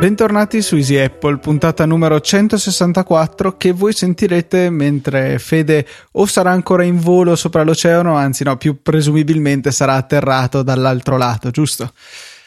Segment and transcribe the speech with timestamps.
[0.00, 6.84] Bentornati su Easy Apple, puntata numero 164 che voi sentirete mentre Fede o sarà ancora
[6.84, 11.92] in volo sopra l'oceano, anzi no, più presumibilmente sarà atterrato dall'altro lato, giusto?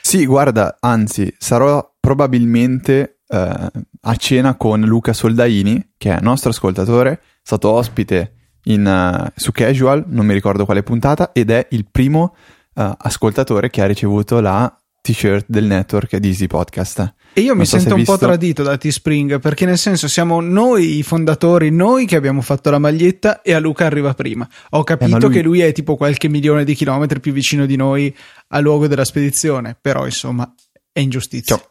[0.01, 7.19] Sì, guarda, anzi, sarò probabilmente a cena con Luca Soldaini, che è nostro ascoltatore, è
[7.41, 8.33] stato ospite
[8.65, 12.35] in, uh, su Casual, non mi ricordo quale puntata, ed è il primo
[12.75, 17.15] uh, ascoltatore che ha ricevuto la t-shirt del network di Easy Podcast.
[17.33, 18.17] E io non mi so sento un visto...
[18.17, 22.69] po' tradito da T-Spring perché nel senso siamo noi i fondatori, noi che abbiamo fatto
[22.69, 24.47] la maglietta e a Luca arriva prima.
[24.71, 25.31] Ho capito eh, lui...
[25.31, 28.13] che lui è tipo qualche milione di chilometri più vicino di noi
[28.49, 30.53] al luogo della spedizione, però insomma
[30.91, 31.55] è ingiustizia.
[31.55, 31.65] Cioè,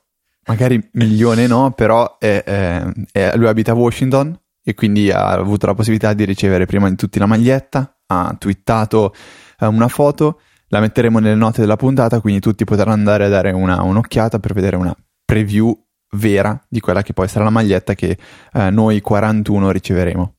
[0.51, 5.67] magari milione no, però è, è, è, lui abita a Washington e quindi ha avuto
[5.67, 9.15] la possibilità di ricevere prima di tutti la maglietta, ha twittato
[9.61, 13.53] eh, una foto la metteremo nelle note della puntata, quindi tutti potranno andare a dare
[13.53, 14.95] una, un'occhiata per vedere una
[15.25, 15.77] preview
[16.17, 18.19] vera di quella che poi sarà la maglietta che
[18.53, 20.35] eh, noi 41 riceveremo.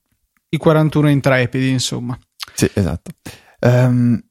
[0.49, 2.17] I 41 intrepidi, insomma.
[2.53, 3.11] Sì, esatto.
[3.61, 4.21] Um,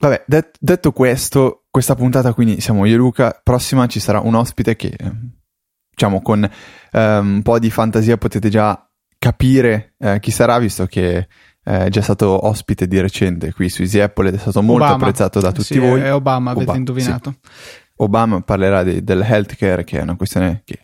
[0.00, 4.34] vabbè, det- detto questo, questa puntata quindi siamo io e Luca, prossima ci sarà un
[4.34, 4.96] ospite che,
[5.90, 6.48] diciamo, con
[6.92, 11.28] um, un po' di fantasia potete già capire uh, chi sarà, visto che
[11.62, 15.04] è già stato ospite di recente qui su Easy Apple ed è stato molto Obama.
[15.04, 16.00] apprezzato da tutti sì, voi.
[16.00, 17.34] È Obama, avete Obama, indovinato.
[17.42, 17.50] Sì.
[17.96, 20.80] Obama parlerà di, del healthcare, che è una questione che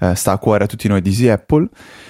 [0.00, 1.68] eh, sta a cuore a tutti noi di Easy Apple.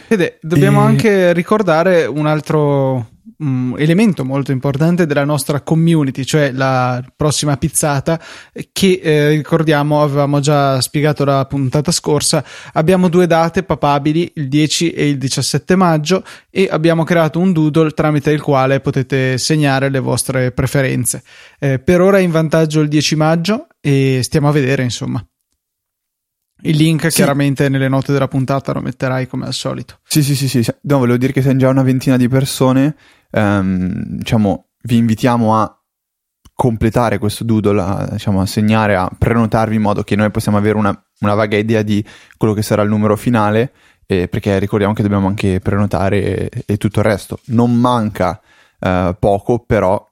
[0.08, 0.86] Ed dobbiamo e...
[0.86, 8.20] anche ricordare un altro um, elemento molto importante della nostra community, cioè la prossima pizzata
[8.72, 12.44] che eh, ricordiamo avevamo già spiegato la puntata scorsa.
[12.72, 17.90] Abbiamo due date papabili, il 10 e il 17 maggio e abbiamo creato un doodle
[17.90, 21.22] tramite il quale potete segnare le vostre preferenze.
[21.58, 25.24] Eh, per ora è in vantaggio il 10 maggio e stiamo a vedere, insomma.
[26.62, 27.16] Il link sì.
[27.16, 30.00] chiaramente nelle note della puntata lo metterai come al solito.
[30.04, 30.64] Sì, sì, sì, sì.
[30.82, 32.96] No, volevo dire che siamo già una ventina di persone.
[33.36, 35.78] Um, diciamo, vi invitiamo a
[36.54, 40.78] completare questo doodle, a, diciamo, a segnare, a prenotarvi in modo che noi possiamo avere
[40.78, 42.02] una, una vaga idea di
[42.38, 43.72] quello che sarà il numero finale.
[44.06, 47.40] Eh, perché ricordiamo che dobbiamo anche prenotare e, e tutto il resto.
[47.46, 48.40] Non manca
[48.78, 50.02] uh, poco, però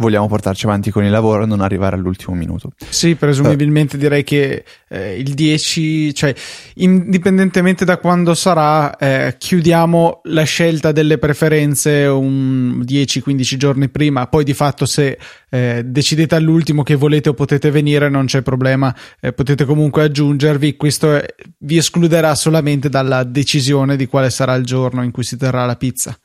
[0.00, 2.72] vogliamo portarci avanti con il lavoro e non arrivare all'ultimo minuto.
[2.88, 6.34] Sì, presumibilmente uh, direi che eh, il 10, cioè
[6.76, 14.42] indipendentemente da quando sarà, eh, chiudiamo la scelta delle preferenze un 10-15 giorni prima, poi
[14.42, 15.18] di fatto se
[15.50, 20.76] eh, decidete all'ultimo che volete o potete venire non c'è problema, eh, potete comunque aggiungervi,
[20.76, 21.24] questo è,
[21.58, 25.76] vi escluderà solamente dalla decisione di quale sarà il giorno in cui si terrà la
[25.76, 26.18] pizza.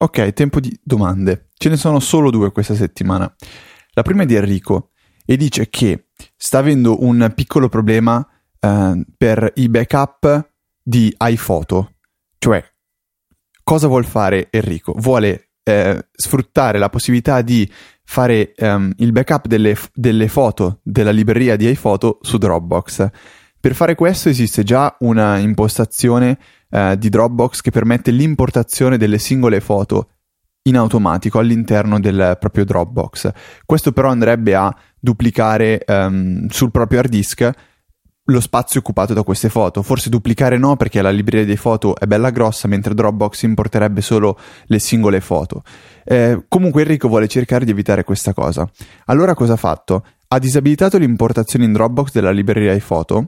[0.00, 1.48] Ok, tempo di domande.
[1.56, 3.34] Ce ne sono solo due questa settimana.
[3.94, 4.90] La prima è di Enrico
[5.26, 8.24] e dice che sta avendo un piccolo problema
[8.60, 11.94] eh, per i backup di iPhoto.
[12.38, 12.64] Cioè,
[13.64, 14.94] cosa vuol fare Enrico?
[14.96, 17.68] Vuole eh, sfruttare la possibilità di
[18.04, 23.10] fare um, il backup delle, delle foto della libreria di iPhoto su Dropbox.
[23.60, 26.38] Per fare questo esiste già una impostazione
[26.70, 30.10] eh, di Dropbox che permette l'importazione delle singole foto
[30.62, 33.30] in automatico all'interno del proprio Dropbox.
[33.64, 37.50] Questo però andrebbe a duplicare um, sul proprio hard disk
[38.30, 39.82] lo spazio occupato da queste foto.
[39.82, 44.38] Forse duplicare no perché la libreria dei foto è bella grossa, mentre Dropbox importerebbe solo
[44.66, 45.62] le singole foto.
[46.04, 48.68] Eh, comunque Enrico vuole cercare di evitare questa cosa.
[49.06, 50.04] Allora cosa ha fatto?
[50.28, 53.24] Ha disabilitato l'importazione in Dropbox della libreria di foto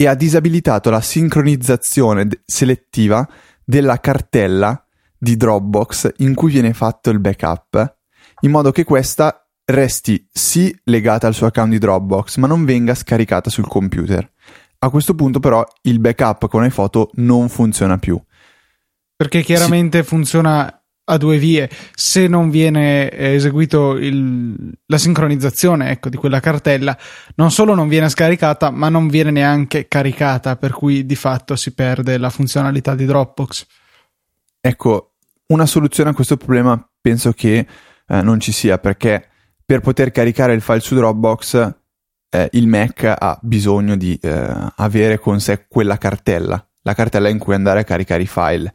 [0.00, 3.28] e ha disabilitato la sincronizzazione selettiva
[3.64, 4.80] della cartella
[5.18, 7.96] di Dropbox in cui viene fatto il backup,
[8.42, 12.94] in modo che questa resti sì legata al suo account di Dropbox, ma non venga
[12.94, 14.30] scaricata sul computer.
[14.78, 18.22] A questo punto però il backup con le foto non funziona più.
[19.16, 20.06] Perché chiaramente sì.
[20.06, 20.77] funziona
[21.10, 21.68] a due vie.
[21.94, 26.96] Se non viene eseguito il, la sincronizzazione ecco, di quella cartella,
[27.36, 31.72] non solo non viene scaricata, ma non viene neanche caricata, per cui di fatto si
[31.72, 33.66] perde la funzionalità di Dropbox.
[34.60, 35.12] Ecco,
[35.46, 37.66] una soluzione a questo problema penso che
[38.06, 39.28] eh, non ci sia, perché
[39.64, 41.74] per poter caricare il file su Dropbox
[42.30, 47.38] eh, il Mac ha bisogno di eh, avere con sé quella cartella, la cartella in
[47.38, 48.74] cui andare a caricare i file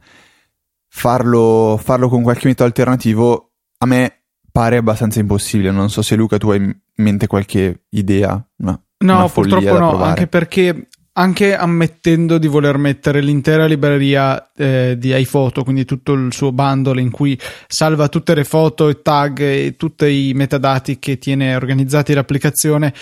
[0.95, 5.72] farlo, farlo con qualche metodo alternativo a me pare abbastanza impossibile.
[5.72, 8.42] Non so se Luca tu hai in mente qualche idea.
[8.57, 15.16] Una, no, purtroppo no, anche perché anche ammettendo di voler mettere l'intera libreria eh, di
[15.16, 17.38] iPhoto, quindi tutto il suo bundle in cui
[17.68, 22.94] salva tutte le foto e tag e tutti i metadati che tiene organizzati l'applicazione,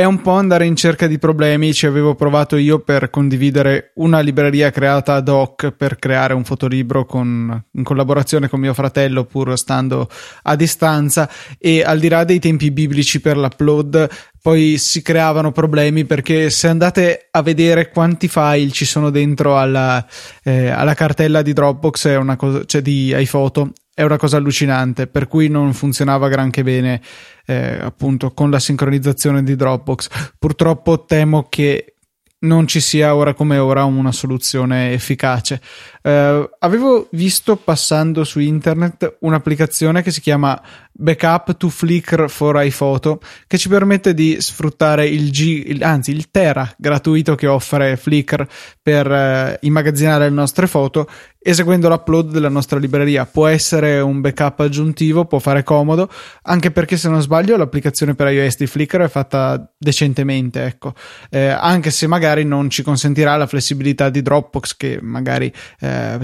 [0.00, 1.74] è un po' andare in cerca di problemi.
[1.74, 7.04] Ci avevo provato io per condividere una libreria creata ad hoc per creare un fotolibro
[7.04, 10.08] con, in collaborazione con mio fratello, pur stando
[10.44, 11.28] a distanza.
[11.58, 14.08] E al di là dei tempi biblici per l'upload,
[14.40, 20.02] poi si creavano problemi perché se andate a vedere quanti file ci sono dentro alla,
[20.42, 25.08] eh, alla cartella di Dropbox, è una cosa, cioè di iPhoto, è una cosa allucinante,
[25.08, 27.02] per cui non funzionava granché bene
[27.44, 30.32] eh, appunto con la sincronizzazione di Dropbox.
[30.38, 31.96] Purtroppo temo che
[32.42, 35.60] non ci sia ora come ora una soluzione efficace.
[36.02, 40.58] Uh, avevo visto passando su internet un'applicazione che si chiama
[40.90, 46.30] Backup to Flickr for iPhoto che ci permette di sfruttare il G, il, anzi il
[46.30, 48.46] Tera gratuito che offre Flickr
[48.80, 51.06] per uh, immagazzinare le nostre foto
[51.42, 53.24] eseguendo l'upload della nostra libreria.
[53.26, 56.08] Può essere un backup aggiuntivo, può fare comodo,
[56.42, 60.94] anche perché se non sbaglio l'applicazione per iOS di Flickr è fatta decentemente, ecco.
[61.30, 66.18] Eh, anche se magari non ci consentirà la flessibilità di Dropbox che magari eh,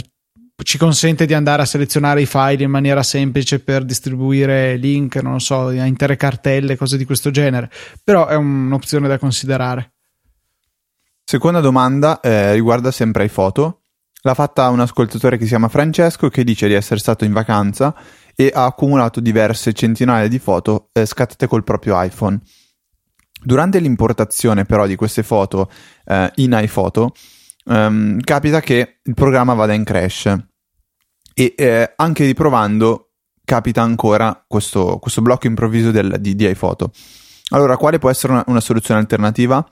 [0.62, 5.40] ci consente di andare a selezionare i file in maniera semplice per distribuire link, non
[5.40, 7.70] so, a intere cartelle, cose di questo genere.
[8.02, 9.92] Però è un'opzione da considerare.
[11.24, 13.80] Seconda domanda eh, riguarda sempre i foto.
[14.22, 17.94] L'ha fatta un ascoltatore che si chiama Francesco che dice di essere stato in vacanza
[18.34, 22.40] e ha accumulato diverse centinaia di foto eh, scattate col proprio iPhone.
[23.42, 25.70] Durante l'importazione però di queste foto
[26.04, 27.12] eh, in iPhoto
[27.66, 30.34] um, capita che il programma vada in crash
[31.34, 33.10] e eh, anche riprovando
[33.44, 36.90] capita ancora questo, questo blocco improvviso del, di, di iPhoto.
[37.50, 39.64] Allora, quale può essere una, una, soluzione alternativa?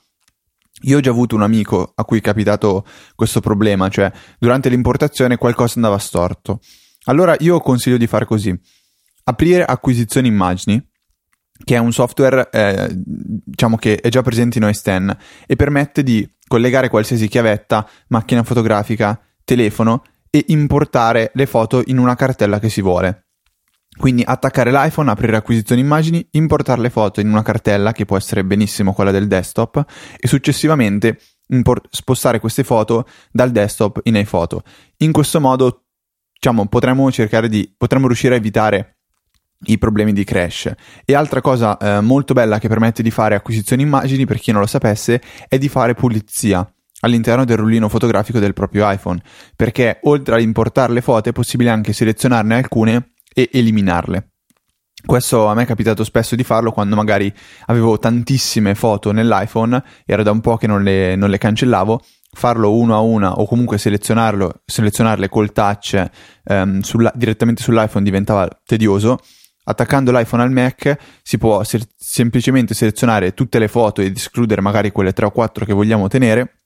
[0.84, 5.36] Io ho già avuto un amico a cui è capitato questo problema, cioè durante l'importazione
[5.36, 6.60] qualcosa andava storto.
[7.04, 8.58] Allora io consiglio di fare così.
[9.25, 10.82] Aprire acquisizioni immagini,
[11.64, 15.16] che è un software eh, diciamo che è già presente in OS X
[15.46, 22.16] e permette di collegare qualsiasi chiavetta, macchina fotografica, telefono e importare le foto in una
[22.16, 23.23] cartella che si vuole.
[23.96, 28.44] Quindi attaccare l'iPhone, aprire acquisizioni immagini, importare le foto in una cartella che può essere
[28.44, 29.85] benissimo quella del desktop
[30.19, 31.19] e successivamente
[31.49, 34.62] import- spostare queste foto dal desktop in iPhoto.
[34.99, 35.85] In questo modo
[36.32, 37.08] diciamo, potremmo
[37.49, 38.96] di potremmo riuscire a evitare
[39.67, 40.73] i problemi di crash.
[41.05, 44.61] E altra cosa eh, molto bella che permette di fare acquisizioni immagini, per chi non
[44.61, 46.69] lo sapesse, è di fare pulizia
[47.00, 49.23] all'interno del rullino fotografico del proprio iPhone,
[49.56, 54.31] perché oltre ad importare le foto è possibile anche selezionarne alcune e eliminarle.
[55.04, 57.31] Questo a me è capitato spesso di farlo quando magari
[57.66, 62.00] avevo tantissime foto nell'iPhone, era da un po' che non le, non le cancellavo,
[62.32, 66.02] farlo uno a una o comunque selezionarle col touch
[66.44, 69.19] ehm, sulla, direttamente sull'iPhone diventava tedioso
[69.66, 74.92] Attaccando l'iPhone al Mac si può se- semplicemente selezionare tutte le foto ed escludere magari
[74.92, 76.63] quelle 3 o 4 che vogliamo tenere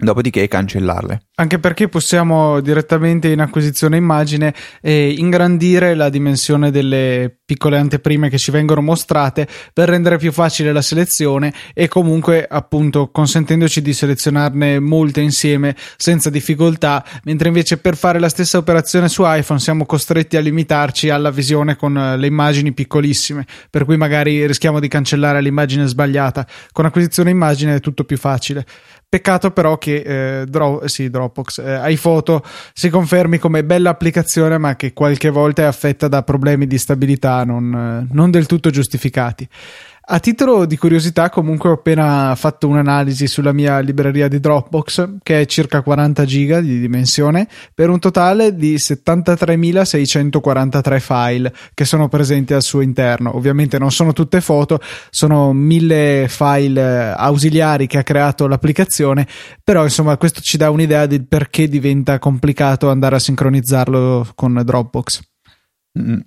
[0.00, 1.22] dopodiché cancellarle.
[1.36, 8.38] Anche perché possiamo direttamente in acquisizione immagine eh, ingrandire la dimensione delle piccole anteprime che
[8.38, 14.78] ci vengono mostrate per rendere più facile la selezione e comunque appunto consentendoci di selezionarne
[14.78, 20.36] molte insieme senza difficoltà, mentre invece per fare la stessa operazione su iPhone siamo costretti
[20.36, 25.86] a limitarci alla visione con le immagini piccolissime, per cui magari rischiamo di cancellare l'immagine
[25.86, 26.46] sbagliata.
[26.72, 28.64] Con acquisizione immagine è tutto più facile.
[29.10, 34.76] Peccato però che eh, Dro- sì, Dropbox, eh, iPhoto si confermi come bella applicazione, ma
[34.76, 39.48] che qualche volta è affetta da problemi di stabilità non, eh, non del tutto giustificati.
[40.12, 45.42] A titolo di curiosità, comunque, ho appena fatto un'analisi sulla mia libreria di Dropbox, che
[45.42, 52.52] è circa 40 giga di dimensione, per un totale di 73.643 file che sono presenti
[52.52, 53.36] al suo interno.
[53.36, 59.28] Ovviamente non sono tutte foto, sono mille file ausiliari che ha creato l'applicazione,
[59.62, 65.20] però insomma questo ci dà un'idea del perché diventa complicato andare a sincronizzarlo con Dropbox.
[66.00, 66.18] Mm.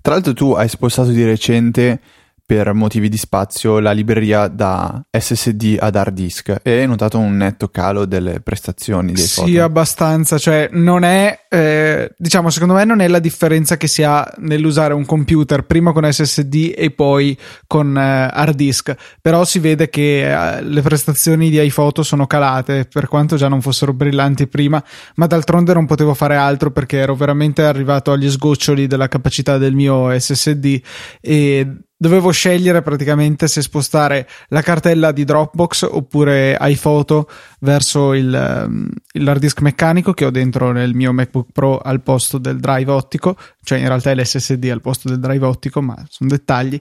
[0.00, 2.00] Tra l'altro tu hai spostato di recente
[2.46, 7.38] per motivi di spazio la libreria da SSD ad hard disk e hai notato un
[7.38, 9.62] netto calo delle prestazioni dei sì, foto?
[9.62, 14.30] abbastanza, cioè non è, eh, diciamo, secondo me non è la differenza che si ha
[14.38, 17.36] nell'usare un computer prima con SSD e poi
[17.66, 22.86] con eh, hard disk, però si vede che eh, le prestazioni di iPhoto sono calate,
[22.92, 24.84] per quanto già non fossero brillanti prima,
[25.14, 29.74] ma d'altronde non potevo fare altro perché ero veramente arrivato agli sgoccioli della capacità del
[29.74, 30.80] mio SSD
[31.22, 37.30] e dovevo scegliere praticamente se spostare la cartella di Dropbox oppure iPhoto
[37.60, 42.36] verso il, um, l'hard disk meccanico che ho dentro nel mio MacBook Pro al posto
[42.36, 46.28] del drive ottico, cioè in realtà è l'SSD al posto del drive ottico, ma sono
[46.28, 46.78] dettagli.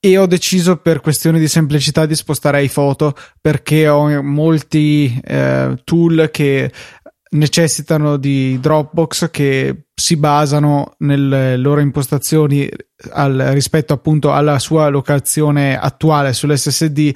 [0.00, 6.30] E ho deciso per questioni di semplicità di spostare iPhoto perché ho molti eh, tool
[6.32, 6.72] che
[7.32, 12.68] necessitano di Dropbox che si basano nelle loro impostazioni
[13.10, 17.14] al, rispetto appunto alla sua locazione attuale sull'SSD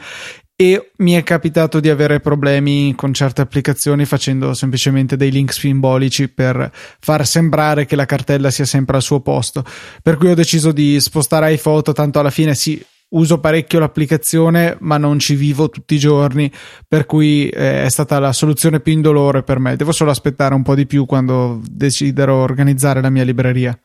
[0.59, 6.28] e mi è capitato di avere problemi con certe applicazioni facendo semplicemente dei link simbolici
[6.28, 9.64] per far sembrare che la cartella sia sempre al suo posto
[10.02, 14.99] per cui ho deciso di spostare iPhoto tanto alla fine sì uso parecchio l'applicazione, ma
[14.99, 16.50] non ci vivo tutti i giorni,
[16.88, 19.76] per cui eh, è stata la soluzione più indolore per me.
[19.76, 23.78] Devo solo aspettare un po' di più quando deciderò organizzare la mia libreria.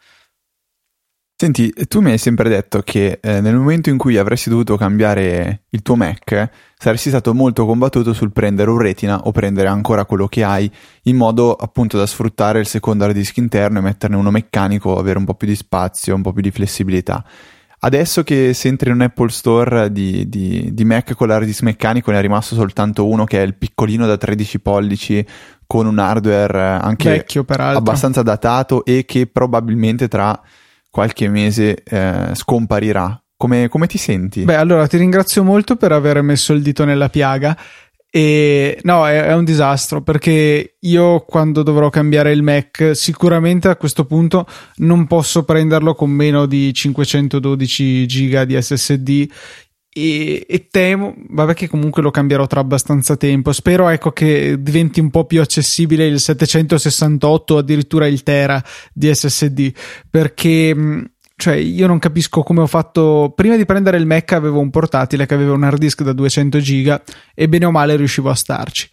[1.42, 5.64] Senti, tu mi hai sempre detto che eh, nel momento in cui avresti dovuto cambiare
[5.70, 10.28] il tuo Mac, saresti stato molto combattuto sul prendere un retina o prendere ancora quello
[10.28, 10.72] che hai,
[11.06, 15.18] in modo appunto da sfruttare il secondo hard disk interno e metterne uno meccanico, avere
[15.18, 17.26] un po' più di spazio, un po' più di flessibilità.
[17.80, 21.64] Adesso che se entri in un Apple Store di, di, di Mac con l'hard disk
[21.64, 25.26] meccanico ne è rimasto soltanto uno che è il piccolino da 13 pollici
[25.66, 30.40] con un hardware anche Vecchio, abbastanza datato e che probabilmente tra
[30.92, 33.20] qualche mese eh, scomparirà.
[33.36, 34.44] Come, come, ti senti?
[34.44, 37.58] Beh, allora ti ringrazio molto per aver messo il dito nella piaga.
[38.14, 43.78] E no, è, è, un disastro perché io quando dovrò cambiare il Mac, sicuramente a
[43.78, 44.46] questo punto
[44.76, 49.32] non posso prenderlo con meno di 512 giga di SSD.
[49.94, 53.52] E, e, temo, vabbè, che comunque lo cambierò tra abbastanza tempo.
[53.52, 59.14] Spero ecco che diventi un po' più accessibile il 768 o addirittura il Tera di
[59.14, 59.74] SSD
[60.10, 61.10] perché
[61.42, 63.34] cioè, io non capisco come ho fatto.
[63.36, 66.60] Prima di prendere il Mac avevo un portatile che aveva un hard disk da 200
[66.60, 67.02] giga
[67.34, 68.88] e bene o male riuscivo a starci.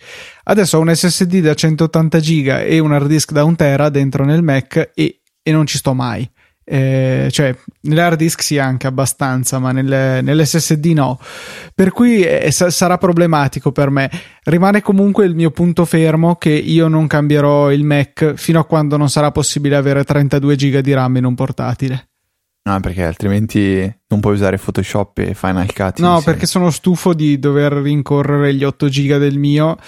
[0.44, 4.24] Adesso ho un SSD da 180 giga e un hard disk da 1 tera dentro
[4.24, 6.26] nel Mac e, e non ci sto mai.
[6.70, 11.18] Eh, cioè, nell'hard disk sì anche abbastanza, ma nel, nell'SSD no.
[11.74, 14.10] Per cui eh, sarà problematico per me.
[14.44, 18.96] Rimane comunque il mio punto fermo che io non cambierò il Mac fino a quando
[18.96, 22.08] non sarà possibile avere 32 giga di RAM in un portatile.
[22.68, 26.00] No, perché altrimenti non puoi usare Photoshop e Final Cut.
[26.00, 29.78] No, perché sono stufo di dover rincorrere gli 8 giga del mio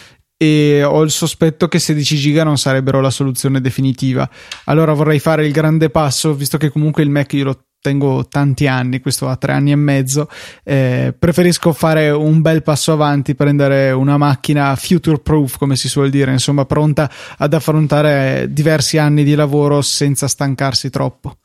[0.43, 4.27] e ho il sospetto che 16 giga non sarebbero la soluzione definitiva.
[4.65, 8.67] Allora vorrei fare il grande passo, visto che comunque il Mac io lo tengo tanti
[8.67, 10.31] anni, questo ha tre anni e mezzo,
[10.65, 16.09] eh, preferisco fare un bel passo avanti, prendere una macchina future proof, come si suol
[16.09, 21.37] dire, insomma pronta ad affrontare diversi anni di lavoro senza stancarsi troppo.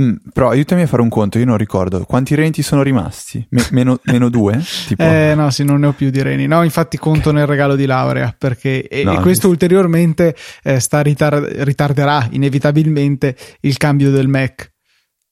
[0.00, 3.46] Mm, però aiutami a fare un conto, io non ricordo quanti reni ti sono rimasti?
[3.50, 4.60] Me- meno, meno, due?
[4.86, 5.02] Tipo...
[5.04, 6.46] Eh no, sì, non ne ho più di reni.
[6.48, 7.34] No, infatti conto okay.
[7.34, 10.34] nel regalo di laurea perché e, no, e questo ulteriormente
[10.64, 14.72] eh, sta ritar- ritarderà inevitabilmente il cambio del Mac.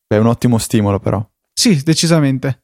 [0.07, 1.27] È un ottimo stimolo però.
[1.53, 2.62] Sì, decisamente.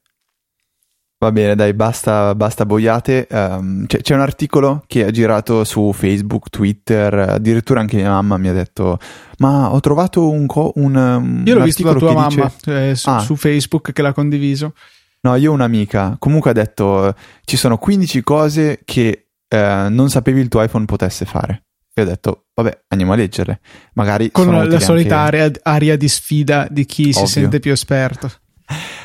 [1.21, 3.27] Va bene, dai, basta, basta boiate.
[3.29, 8.37] Um, c'è, c'è, un articolo che ha girato su Facebook, Twitter, addirittura anche mia mamma
[8.37, 8.97] mi ha detto:
[9.39, 10.45] Ma ho trovato un.
[10.45, 12.91] Co- un io l'ho visto da tua mamma dice...
[12.91, 13.19] eh, su, ah.
[13.19, 14.73] su, Facebook che l'ha condiviso.
[15.19, 16.15] No, io ho un'amica.
[16.17, 21.25] Comunque ha detto: Ci sono 15 cose che eh, non sapevi il tuo iPhone potesse
[21.25, 21.63] fare.
[21.93, 23.59] E ho detto: Vabbè, andiamo a leggerle.
[23.95, 25.37] Magari con la solita anche...
[25.37, 27.25] aria, aria, di sfida di chi Ovvio.
[27.25, 28.31] si sente più esperto.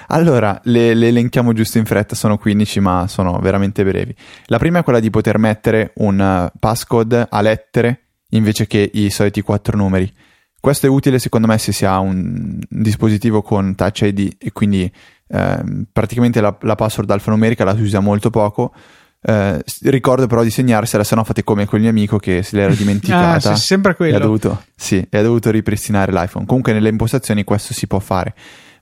[0.08, 4.14] Allora, le, le, elenchiamo giusto in fretta, sono 15 ma sono veramente brevi.
[4.46, 9.10] La prima è quella di poter mettere un uh, passcode a lettere invece che i
[9.10, 10.12] soliti quattro numeri.
[10.60, 14.90] Questo è utile secondo me se si ha un dispositivo con Touch ID e quindi
[15.26, 18.72] eh, praticamente la, la, password alfanumerica la si usa molto poco.
[19.20, 22.72] Eh, ricordo però di segnarsela, se no fate come quel mio amico che se l'era
[22.74, 23.50] dimenticata.
[23.52, 24.14] ah, sempre quello.
[24.14, 26.46] E ha, dovuto, sì, e ha dovuto ripristinare l'iPhone.
[26.46, 28.34] Comunque nelle impostazioni questo si può fare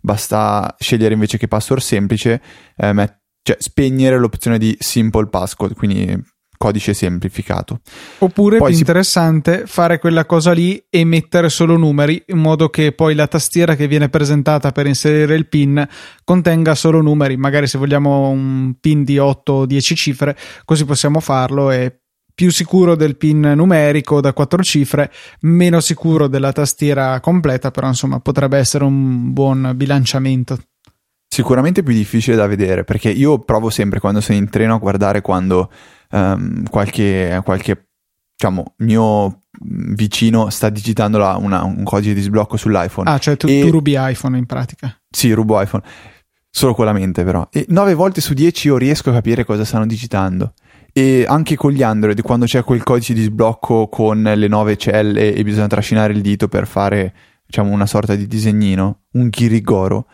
[0.03, 2.43] basta scegliere invece che password semplice,
[2.77, 6.31] eh, met- cioè spegnere l'opzione di simple passcode, quindi
[6.63, 7.81] codice semplificato.
[8.19, 8.83] Oppure poi più si...
[8.83, 13.75] interessante fare quella cosa lì e mettere solo numeri in modo che poi la tastiera
[13.75, 15.85] che viene presentata per inserire il PIN
[16.23, 21.19] contenga solo numeri, magari se vogliamo un PIN di 8 o 10 cifre, così possiamo
[21.19, 22.02] farlo e
[22.43, 28.19] più sicuro del pin numerico da quattro cifre, meno sicuro della tastiera completa, però insomma
[28.19, 30.59] potrebbe essere un buon bilanciamento.
[31.29, 35.21] Sicuramente più difficile da vedere perché io provo sempre quando sono in treno a guardare
[35.21, 35.71] quando
[36.11, 37.91] um, qualche, qualche
[38.35, 43.09] diciamo, mio vicino sta digitando la, una, un codice di sblocco sull'iPhone.
[43.09, 43.61] Ah, cioè tu, e...
[43.61, 45.01] tu rubi iPhone in pratica.
[45.09, 45.85] Sì, rubo iPhone
[46.55, 47.49] solo con la mente però.
[47.51, 50.55] E 9 volte su 10 io riesco a capire cosa stanno digitando.
[50.93, 55.33] E anche con gli Android, quando c'è quel codice di sblocco con le 9 celle
[55.33, 57.15] e bisogna trascinare il dito per fare,
[57.47, 60.07] diciamo, una sorta di disegnino, un ghirigoro,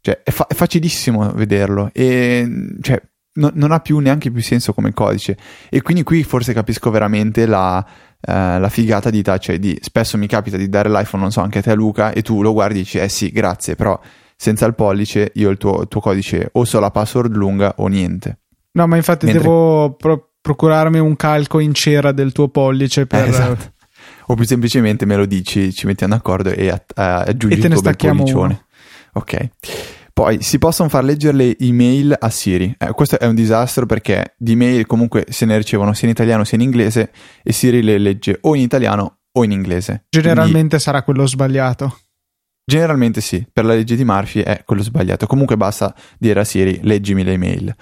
[0.00, 2.48] cioè è, fa- è facilissimo vederlo e
[2.80, 3.02] cioè,
[3.34, 5.36] no- non ha più neanche più senso come codice.
[5.68, 7.84] E quindi qui forse capisco veramente la,
[8.20, 9.78] eh, la figata di touch ID.
[9.80, 12.52] Spesso mi capita di dare l'iPhone, non so, anche a te Luca, e tu lo
[12.52, 13.98] guardi e dici, eh sì, grazie, però
[14.36, 18.38] senza il pollice io il tuo, tuo codice o so la password lunga o niente.
[18.72, 19.42] No, ma infatti Mentre...
[19.42, 23.24] devo pro- procurarmi un calco in cera del tuo pollice per...
[23.24, 23.72] Eh, esatto.
[24.26, 27.80] O più semplicemente me lo dici, ci mettiamo d'accordo e a- a- aggiungi e il
[27.80, 28.64] tuo pollicione.
[29.14, 29.48] Ok.
[30.12, 32.74] Poi si possono far leggere le email a Siri.
[32.78, 36.44] Eh, questo è un disastro perché di email comunque se ne ricevono sia in italiano
[36.44, 37.10] sia in inglese
[37.42, 40.04] e Siri le legge o in italiano o in inglese.
[40.10, 41.98] Generalmente Quindi, sarà quello sbagliato.
[42.64, 45.26] Generalmente sì, per la legge di Murphy è quello sbagliato.
[45.26, 47.74] Comunque basta dire a Siri leggimi le email.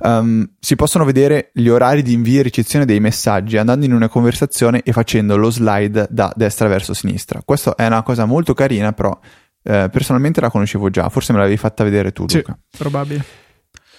[0.00, 4.08] Um, si possono vedere gli orari di invio e ricezione dei messaggi andando in una
[4.08, 7.42] conversazione e facendo lo slide da destra verso sinistra.
[7.44, 9.18] Questa è una cosa molto carina, però
[9.64, 12.58] eh, personalmente la conoscevo già, forse me l'avevi fatta vedere tu, Luca.
[12.70, 13.24] Sì, probabile.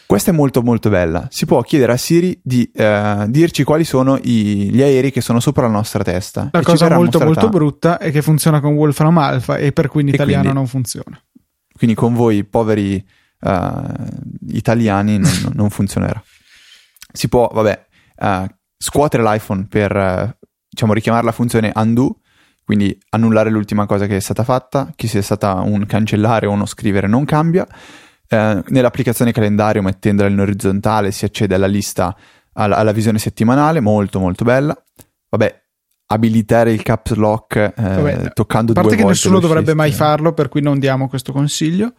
[0.05, 1.27] Questa è molto molto bella.
[1.29, 5.39] Si può chiedere a Siri di eh, dirci quali sono i, gli aerei che sono
[5.39, 6.49] sopra la nostra testa.
[6.51, 7.25] La cosa molto mostrata...
[7.25, 10.65] molto brutta è che funziona con Wolfram Alpha e per cui in italiano quindi, non
[10.65, 11.21] funziona.
[11.77, 13.05] Quindi con voi poveri
[13.41, 13.93] uh,
[14.49, 16.21] italiani non, non, funzionerà.
[17.11, 17.85] Si può, vabbè,
[18.17, 18.45] uh,
[18.77, 22.19] scuotere l'iPhone per uh, diciamo richiamare la funzione undo
[22.69, 26.67] quindi annullare l'ultima cosa che è stata fatta, che sia stata un cancellare o uno
[26.67, 27.67] scrivere non cambia.
[28.29, 32.15] Nell'applicazione calendario mettendola in orizzontale si accede alla lista,
[32.53, 34.79] alla, alla, visione settimanale, molto molto bella.
[35.29, 35.63] Vabbè,
[36.11, 38.81] abilitare il caps lock eh, Vabbè, toccando due volte.
[38.81, 41.93] A parte che nessuno dovrebbe mai farlo, per cui non diamo questo consiglio.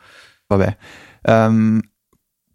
[0.47, 0.77] Vabbè.
[1.23, 1.81] Um,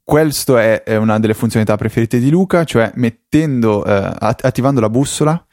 [0.03, 5.45] questo è, è, una delle funzionalità preferite di Luca, cioè mettendo, eh, attivando la bussola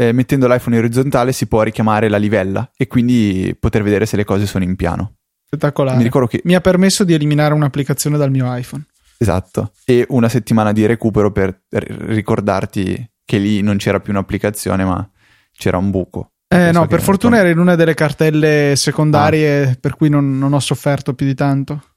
[0.00, 4.16] eh, mettendo l'iPhone in orizzontale si può richiamare la livella e quindi poter vedere se
[4.16, 5.16] le cose sono in piano.
[5.44, 6.02] Spettacolare.
[6.02, 6.40] Mi, che...
[6.44, 8.86] Mi ha permesso di eliminare un'applicazione dal mio iPhone.
[9.18, 15.06] Esatto, e una settimana di recupero per ricordarti che lì non c'era più un'applicazione ma
[15.52, 16.30] c'era un buco.
[16.48, 19.76] Eh no, per fortuna era in una delle cartelle secondarie ah.
[19.78, 21.89] per cui non, non ho sofferto più di tanto.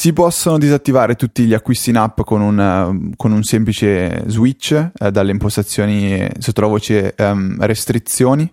[0.00, 4.92] Si possono disattivare tutti gli acquisti in app con un, eh, con un semplice switch
[4.98, 8.50] eh, dalle impostazioni sotto la voce um, restrizioni.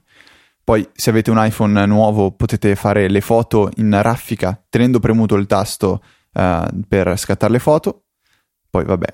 [0.61, 5.45] Poi se avete un iPhone nuovo potete fare le foto in raffica tenendo premuto il
[5.45, 8.07] tasto uh, per scattare le foto.
[8.69, 9.13] Poi vabbè,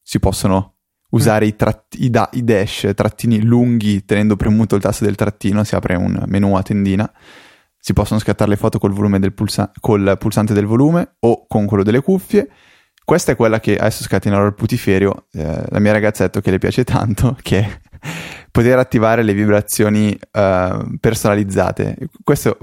[0.00, 0.76] si possono
[1.10, 1.48] usare mm.
[1.48, 5.74] i, tratt- i, da- i dash, trattini lunghi tenendo premuto il tasto del trattino, si
[5.74, 7.12] apre un menu a tendina
[7.84, 11.82] si possono scattare le foto col, del pulsa- col pulsante del volume o con quello
[11.82, 12.48] delle cuffie.
[13.04, 15.26] Questa è quella che adesso scatenerò il putiferio.
[15.32, 15.92] Eh, la mia
[16.24, 17.80] detto che le piace tanto, che è
[18.50, 22.08] poter attivare le vibrazioni eh, personalizzate.
[22.22, 22.56] Questo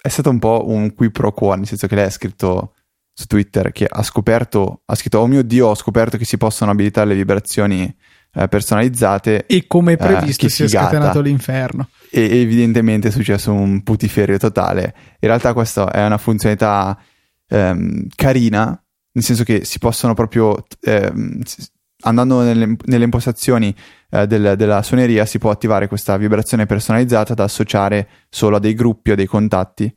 [0.00, 2.74] è stato un po' un qui pro quo, nel senso che lei ha scritto
[3.12, 6.70] su Twitter che ha scoperto, ha scritto, oh mio Dio, ho scoperto che si possono
[6.70, 7.92] abilitare le vibrazioni
[8.38, 9.46] eh, personalizzate.
[9.46, 14.94] E come eh, previsto si è scatenato l'inferno e evidentemente è successo un putiferio totale.
[15.20, 16.98] In realtà questa è una funzionalità
[17.48, 18.80] ehm, carina,
[19.12, 21.42] nel senso che si possono proprio, ehm,
[22.02, 23.74] andando nelle, nelle impostazioni
[24.10, 28.74] eh, del, della suoneria, si può attivare questa vibrazione personalizzata da associare solo a dei
[28.74, 29.92] gruppi o dei contatti.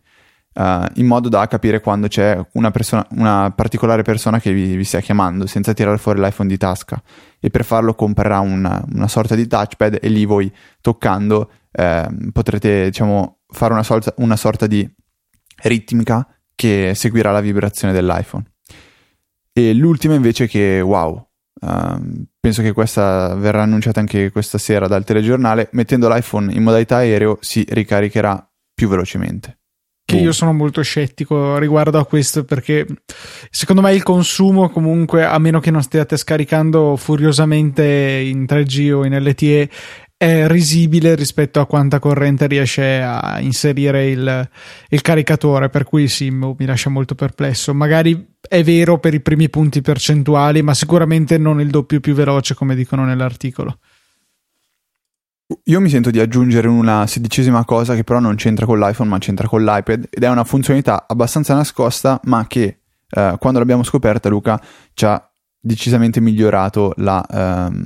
[0.54, 4.84] Uh, in modo da capire quando c'è una, persona, una particolare persona che vi, vi,
[4.84, 7.02] stia chiamando senza tirare fuori l'iPhone di tasca
[7.40, 12.86] e per farlo comprerà una, una sorta di touchpad e lì voi toccando eh, potrete
[12.86, 14.86] diciamo, fare una, sorta, una sorta di
[15.64, 18.44] ritmica che seguirà la vibrazione dell'iPhone.
[19.54, 21.30] E l'ultima invece che, wow,
[21.62, 26.98] uh, penso che questa verrà annunciata anche questa sera dal telegiornale, mettendo l'iPhone in modalità
[26.98, 29.61] aereo si ricaricherà più velocemente.
[30.18, 32.86] Che io sono molto scettico riguardo a questo perché
[33.50, 39.06] secondo me il consumo comunque, a meno che non stiate scaricando furiosamente in 3G o
[39.06, 39.70] in LTE,
[40.22, 44.50] è risibile rispetto a quanta corrente riesce a inserire il,
[44.90, 47.74] il caricatore, per cui sì, mi lascia molto perplesso.
[47.74, 52.54] Magari è vero per i primi punti percentuali, ma sicuramente non il doppio più veloce,
[52.54, 53.80] come dicono nell'articolo.
[55.64, 59.18] Io mi sento di aggiungere una sedicesima cosa che però non c'entra con l'iPhone ma
[59.18, 64.30] c'entra con l'iPad ed è una funzionalità abbastanza nascosta ma che eh, quando l'abbiamo scoperta
[64.30, 64.62] Luca
[64.94, 67.84] ci ha decisamente migliorato la, ehm,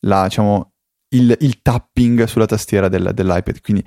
[0.00, 0.72] la diciamo,
[1.10, 3.60] il, il tapping sulla tastiera del, dell'iPad.
[3.60, 3.84] Quindi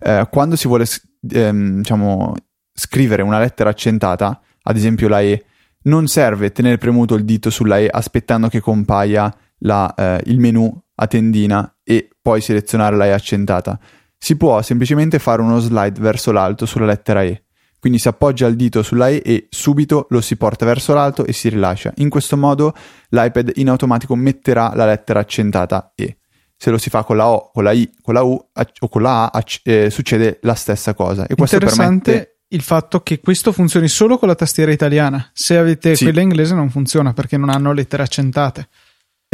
[0.00, 0.86] eh, quando si vuole
[1.30, 2.34] ehm, diciamo,
[2.72, 5.44] scrivere una lettera accentata, ad esempio la E,
[5.84, 10.80] non serve tenere premuto il dito sulla E aspettando che compaia la, eh, il menu
[11.02, 13.78] a tendina e poi selezionare la E accentata.
[14.16, 17.44] Si può semplicemente fare uno slide verso l'alto sulla lettera E.
[17.80, 21.32] Quindi si appoggia il dito sulla E e subito lo si porta verso l'alto e
[21.32, 21.92] si rilascia.
[21.96, 22.72] In questo modo
[23.08, 26.18] l'iPad in automatico metterà la lettera accentata E.
[26.56, 28.38] Se lo si fa con la O, con la I, con la U
[28.80, 31.26] o con la A, eh, succede la stessa cosa.
[31.26, 35.30] E questo Interessante permette il fatto che questo funzioni solo con la tastiera italiana.
[35.32, 36.04] Se avete Sì.
[36.04, 38.68] quella inglese non funziona perché non hanno lettere accentate.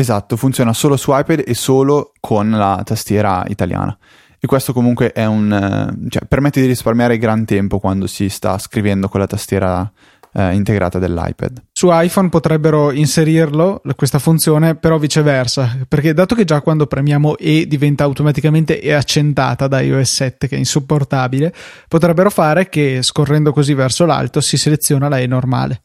[0.00, 3.98] Esatto, funziona solo su iPad e solo con la tastiera italiana.
[4.38, 8.56] E questo comunque è un, eh, cioè, permette di risparmiare gran tempo quando si sta
[8.58, 9.90] scrivendo con la tastiera
[10.34, 11.64] eh, integrata dell'iPad.
[11.72, 17.66] Su iPhone potrebbero inserirlo, questa funzione, però viceversa, perché dato che già quando premiamo E
[17.66, 21.52] diventa automaticamente E accentata da iOS 7, che è insopportabile,
[21.88, 25.82] potrebbero fare che scorrendo così verso l'alto si seleziona la E normale.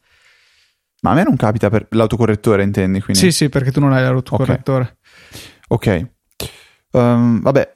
[1.04, 3.02] Ma a me non capita per l'autocorrettore, intendi?
[3.02, 3.22] Quindi...
[3.22, 4.96] Sì, sì, perché tu non hai l'autocorrettore.
[5.68, 6.08] Ok.
[6.92, 7.74] Ehm, vabbè,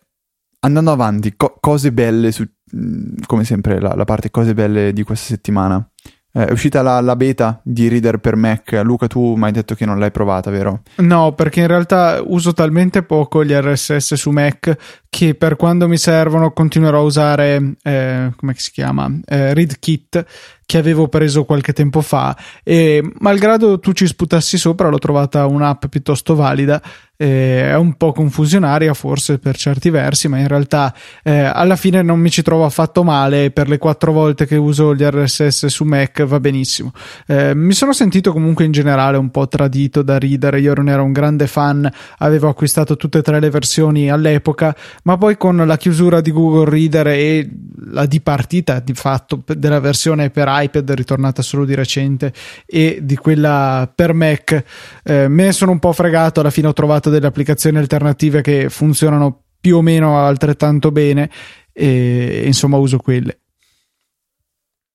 [0.61, 5.03] andando avanti, co- cose belle, su- mh, come sempre la, la parte cose belle di
[5.03, 5.87] questa settimana.
[6.33, 8.81] Eh, è uscita la, la beta di Reader per Mac.
[8.85, 10.83] Luca, tu mi hai detto che non l'hai provata, vero?
[10.97, 14.77] No, perché in realtà uso talmente poco gli RSS su Mac
[15.09, 20.27] che per quando mi servono continuerò a usare, eh, come si chiama, eh, ReadKit
[20.69, 25.87] che avevo preso qualche tempo fa e malgrado tu ci sputassi sopra l'ho trovata un'app
[25.87, 26.83] piuttosto valida
[27.21, 32.01] eh, è un po' confusionaria forse per certi versi ma in realtà eh, alla fine
[32.01, 33.51] non mi ci trovo affatto male.
[33.51, 36.93] Per le quattro volte che uso gli RSS su Mac va benissimo.
[37.27, 41.03] Eh, mi sono sentito comunque in generale un po' tradito da Reader io non ero
[41.03, 45.77] un grande fan avevo acquistato tutte e tre le versioni all'epoca ma poi con la
[45.77, 47.51] chiusura di Google Reader e
[47.91, 52.33] la dipartita di fatto della versione per iPad ritornata solo di recente
[52.65, 54.65] e di quella per Mac
[55.03, 56.41] eh, me ne sono un po' fregato.
[56.41, 61.31] Alla fine ho trovato delle applicazioni alternative che funzionano più o meno altrettanto bene
[61.73, 63.41] e insomma uso quelle.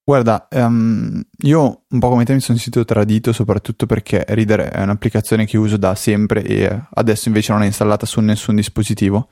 [0.06, 4.82] Guarda, ehm, io un po' come te mi sono sentito tradito soprattutto perché Reader è
[4.82, 9.30] un'applicazione che uso da sempre e adesso invece non è installata su nessun dispositivo,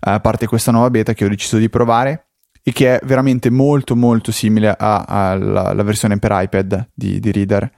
[0.00, 2.28] a parte questa nuova beta che ho deciso di provare
[2.62, 7.68] e che è veramente molto molto simile alla versione per iPad di, di Reader,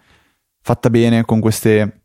[0.61, 1.98] fatta bene con queste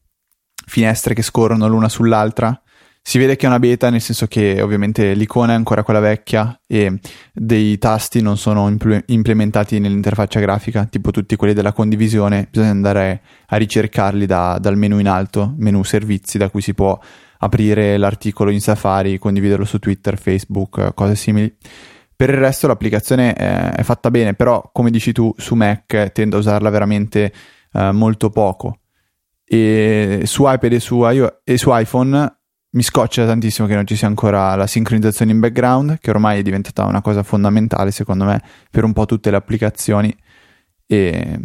[0.66, 2.58] finestre che scorrono l'una sull'altra.
[3.06, 6.58] Si vede che è una beta, nel senso che ovviamente l'icona è ancora quella vecchia
[6.66, 7.00] e
[7.34, 13.22] dei tasti non sono impl- implementati nell'interfaccia grafica, tipo tutti quelli della condivisione, bisogna andare
[13.48, 16.98] a ricercarli da- dal menu in alto, menu servizi, da cui si può
[17.40, 21.54] aprire l'articolo in Safari, condividerlo su Twitter, Facebook, cose simili.
[22.16, 26.38] Per il resto l'applicazione è, è fatta bene, però come dici tu su Mac tendo
[26.38, 27.34] a usarla veramente
[27.74, 28.78] eh, molto poco.
[29.46, 32.38] E su iPad e su, iO- e su iPhone
[32.74, 36.42] mi scoccia tantissimo che non ci sia ancora la sincronizzazione in background, che ormai è
[36.42, 40.16] diventata una cosa fondamentale secondo me per un po' tutte le applicazioni.
[40.86, 41.40] E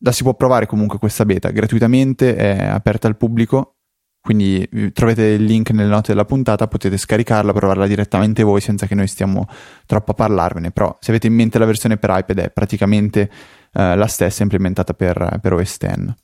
[0.00, 3.76] la si può provare comunque questa beta gratuitamente, è aperta al pubblico.
[4.22, 8.94] Quindi trovate il link nelle note della puntata, potete scaricarla, provarla direttamente voi senza che
[8.94, 9.46] noi stiamo
[9.86, 10.70] troppo a parlarvene.
[10.72, 13.30] Però se avete in mente la versione per iPad è praticamente
[13.72, 16.14] eh, la stessa implementata per, per OS X.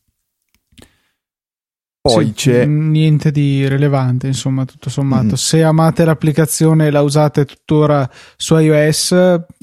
[2.06, 5.24] Poi Sì, c'è niente di rilevante, insomma, tutto sommato.
[5.24, 5.34] Mhm.
[5.34, 9.14] Se amate l'applicazione e la usate tuttora su iOS,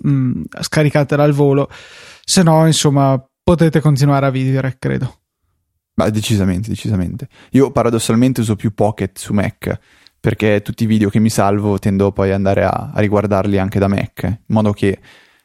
[0.03, 1.69] mh, scaricatela al volo.
[2.23, 5.19] Se no, insomma, potete continuare a vivere, credo.
[5.95, 7.27] Ma decisamente, decisamente.
[7.51, 9.79] Io paradossalmente uso più Pocket su Mac
[10.19, 13.77] perché tutti i video che mi salvo tendo poi ad andare a, a riguardarli anche
[13.77, 14.99] da Mac, in modo che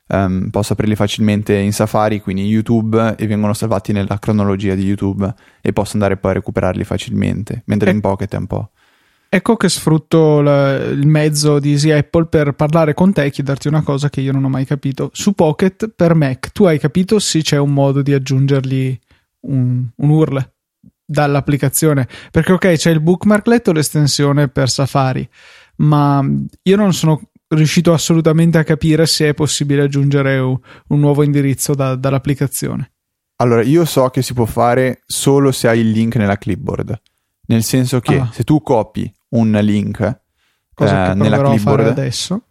[0.08, 5.32] ehm, posso aprirli facilmente in Safari, quindi YouTube, e vengono salvati nella cronologia di YouTube
[5.60, 7.94] e posso andare poi a recuperarli facilmente, mentre Eh.
[7.94, 8.70] in Pocket è un po'.
[9.30, 13.68] Ecco che sfrutto la- il mezzo di Easy Apple per parlare con te e chiederti
[13.68, 15.10] una cosa che io non ho mai capito.
[15.12, 18.98] Su Pocket per Mac, tu hai capito se c'è un modo di aggiungergli
[19.40, 20.50] un, un URL
[21.04, 22.08] dall'applicazione?
[22.30, 25.28] Perché ok, c'è il bookmarklet o l'estensione per Safari,
[25.76, 26.24] ma
[26.62, 30.58] io non sono riuscito assolutamente a capire se è possibile aggiungere un,
[30.88, 32.92] un nuovo indirizzo da- dall'applicazione.
[33.36, 37.00] Allora, io so che si può fare solo se hai il link nella clipboard,
[37.46, 38.30] nel senso che Ah.
[38.32, 40.20] se tu copi un link
[40.74, 42.42] Cosa eh, nella clipboard, adesso.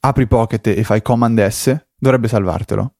[0.00, 2.94] apri Pocket e fai Command S, dovrebbe salvartelo.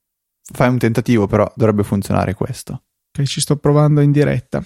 [0.52, 2.82] Fai un tentativo, però dovrebbe funzionare questo.
[3.10, 4.64] che ci sto provando in diretta.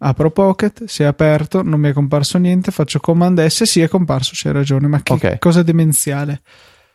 [0.00, 3.88] Apro Pocket, si è aperto, non mi è comparso niente, faccio Command S, sì è
[3.88, 5.38] comparso, c'hai ragione, ma che Ok.
[5.38, 6.42] cosa demenziale.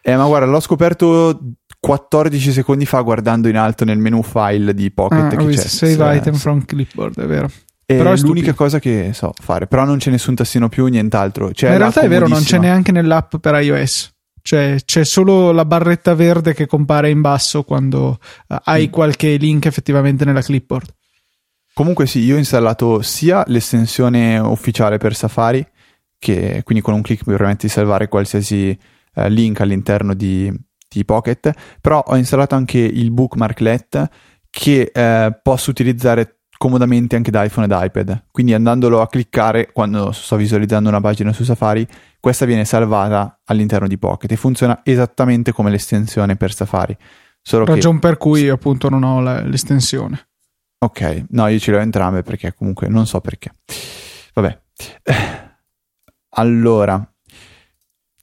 [0.01, 1.39] Eh, ma guarda, l'ho scoperto
[1.79, 5.67] 14 secondi fa guardando in alto nel menu file di Pocket ah, che c'è.
[5.67, 7.49] Save item from clipboard, è vero.
[7.85, 11.49] È però è l'unica cosa che so fare, però non c'è nessun tastino più, nient'altro.
[11.51, 14.11] C'è in realtà è vero, non c'è neanche nell'app per iOS.
[14.41, 18.91] Cioè, c'è solo la barretta verde che compare in basso quando uh, hai mm.
[18.91, 20.93] qualche link effettivamente nella clipboard.
[21.73, 25.65] Comunque sì, io ho installato sia l'estensione ufficiale per Safari,
[26.19, 28.77] che quindi con un clic mi permette di salvare qualsiasi
[29.15, 30.53] uh, link all'interno di,
[30.87, 34.09] di, Pocket, però ho installato anche il bookmarklet
[34.51, 38.25] che uh, posso utilizzare comodamente anche da iPhone ed iPad.
[38.29, 41.85] Quindi andandolo a cliccare quando sto visualizzando una pagina su Safari,
[42.19, 46.95] questa viene salvata all'interno di Pocket e funziona esattamente come l'estensione per Safari.
[47.41, 48.07] Solo Ragione che...
[48.07, 50.27] per cui appunto non ho la, l'estensione.
[50.83, 53.51] Ok, no, io ce le ho entrambe perché comunque non so perché.
[54.33, 54.61] Vabbè.
[56.35, 56.99] Allora,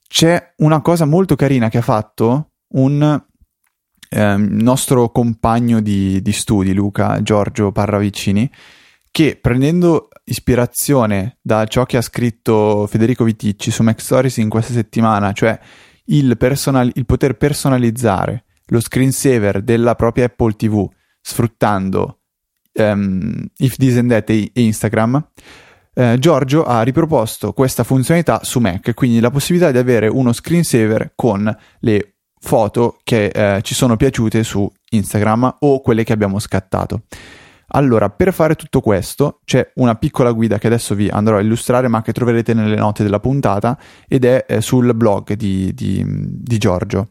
[0.05, 3.23] c'è una cosa molto carina che ha fatto un
[4.09, 8.51] eh, nostro compagno di, di, studi, Luca Giorgio Parravicini,
[9.09, 14.73] che prendendo ispirazione da ciò che ha scritto Federico Viticci su Mac Stories in questa
[14.73, 15.57] settimana, cioè
[16.07, 20.85] il, personal, il poter personalizzare lo screensaver della propria Apple TV
[21.21, 22.20] sfruttando
[22.73, 25.27] um, If This and That e Instagram,
[25.93, 31.13] eh, Giorgio ha riproposto questa funzionalità su Mac, quindi la possibilità di avere uno screensaver
[31.15, 37.03] con le foto che eh, ci sono piaciute su Instagram o quelle che abbiamo scattato.
[37.73, 41.87] Allora, per fare tutto questo c'è una piccola guida che adesso vi andrò a illustrare,
[41.87, 46.57] ma che troverete nelle note della puntata ed è eh, sul blog di, di, di
[46.57, 47.09] Giorgio.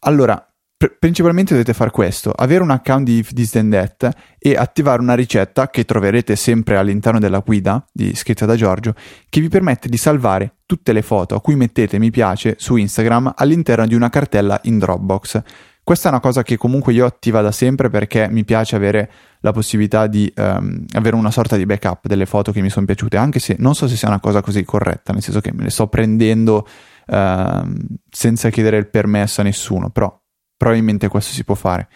[0.00, 0.51] Allora,
[0.98, 5.14] principalmente dovete fare questo: avere un account di If This Then That e attivare una
[5.14, 8.94] ricetta che troverete sempre all'interno della guida di, scritta da Giorgio,
[9.28, 13.34] che vi permette di salvare tutte le foto a cui mettete mi piace su Instagram
[13.36, 15.42] all'interno di una cartella in Dropbox.
[15.84, 19.50] Questa è una cosa che comunque io attiva da sempre perché mi piace avere la
[19.50, 23.40] possibilità di um, avere una sorta di backup delle foto che mi sono piaciute, anche
[23.40, 25.88] se non so se sia una cosa così corretta, nel senso che me le sto
[25.88, 26.68] prendendo
[27.08, 27.72] uh,
[28.08, 30.21] senza chiedere il permesso a nessuno, però
[30.62, 31.88] probabilmente questo si può fare.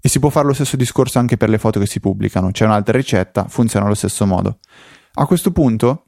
[0.00, 2.64] E si può fare lo stesso discorso anche per le foto che si pubblicano, c'è
[2.64, 4.60] un'altra ricetta, funziona allo stesso modo.
[5.16, 6.06] A questo punto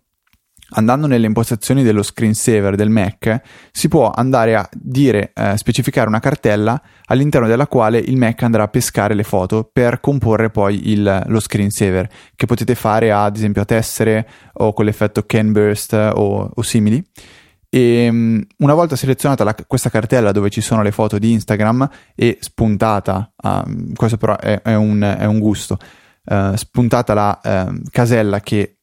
[0.70, 6.18] andando nelle impostazioni dello screensaver del Mac, si può andare a dire, eh, specificare una
[6.18, 11.22] cartella all'interno della quale il Mac andrà a pescare le foto per comporre poi il,
[11.26, 16.50] lo screensaver, che potete fare ad esempio a tessere o con l'effetto can burst o,
[16.52, 17.04] o simili.
[17.76, 21.86] E um, una volta selezionata la, questa cartella dove ci sono le foto di Instagram
[22.14, 25.76] e spuntata, um, questo però è, è, un, è un, gusto,
[26.24, 28.78] uh, spuntata la uh, casella che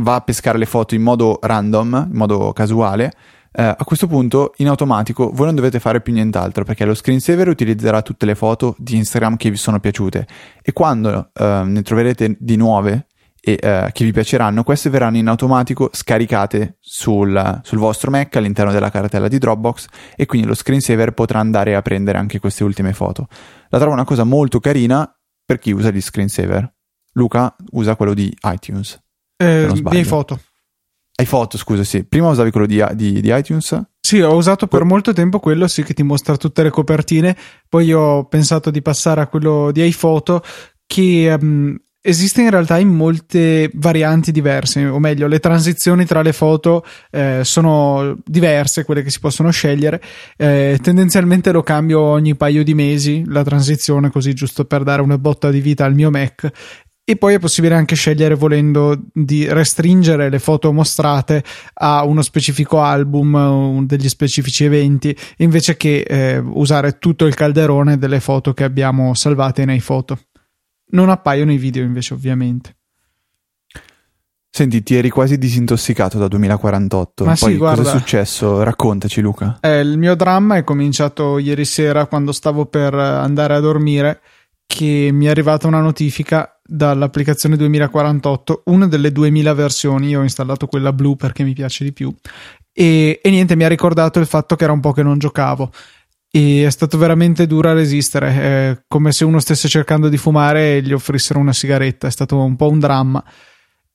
[0.00, 3.10] va a pescare le foto in modo random, in modo casuale,
[3.52, 7.48] eh, a questo punto in automatico voi non dovete fare più nient'altro perché lo screensaver
[7.48, 10.26] utilizzerà tutte le foto di Instagram che vi sono piaciute.
[10.60, 13.06] E quando eh, ne troverete di nuove
[13.48, 18.72] e, eh, che vi piaceranno, queste verranno in automatico scaricate sul, sul, vostro Mac all'interno
[18.72, 22.92] della cartella di Dropbox e quindi lo screensaver potrà andare a prendere anche queste ultime
[22.92, 23.28] foto.
[23.68, 25.08] La trovo una cosa molto carina
[25.44, 26.74] per chi usa gli screensaver.
[27.12, 29.00] Luca usa quello di iTunes.
[29.36, 30.40] Eh, di foto.
[31.22, 32.02] iPhoto, scusa, sì.
[32.02, 33.80] Prima usavi quello di, di, di iTunes?
[34.00, 37.36] Sì, ho usato per molto tempo quello, sì, che ti mostra tutte le copertine.
[37.68, 40.42] Poi ho pensato di passare a quello di iPhoto,
[40.84, 46.32] che um, esiste in realtà in molte varianti diverse, o meglio, le transizioni tra le
[46.32, 50.00] foto eh, sono diverse, quelle che si possono scegliere.
[50.36, 55.18] Eh, tendenzialmente lo cambio ogni paio di mesi, la transizione, così giusto per dare una
[55.18, 56.50] botta di vita al mio Mac.
[57.08, 61.42] E poi è possibile anche scegliere, volendo, di restringere le foto mostrate
[61.74, 68.20] a uno specifico album, degli specifici eventi, invece che eh, usare tutto il calderone delle
[68.20, 70.18] foto che abbiamo salvate nei foto.
[70.88, 72.76] Non appaiono i video, invece, ovviamente.
[74.50, 77.24] Senti, ti eri quasi disintossicato da 2048.
[77.24, 78.62] Ma Poi sì, guarda, cosa è successo?
[78.62, 79.58] Raccontaci, Luca.
[79.60, 84.20] Eh, il mio dramma è cominciato ieri sera quando stavo per andare a dormire
[84.64, 90.66] che mi è arrivata una notifica dall'applicazione 2048, una delle 2000 versioni, io ho installato
[90.66, 92.12] quella blu perché mi piace di più,
[92.72, 95.70] e, e niente, mi ha ricordato il fatto che era un po' che non giocavo
[96.36, 100.76] e è stato veramente duro a resistere, è come se uno stesse cercando di fumare
[100.76, 103.24] e gli offrissero una sigaretta, è stato un po' un dramma.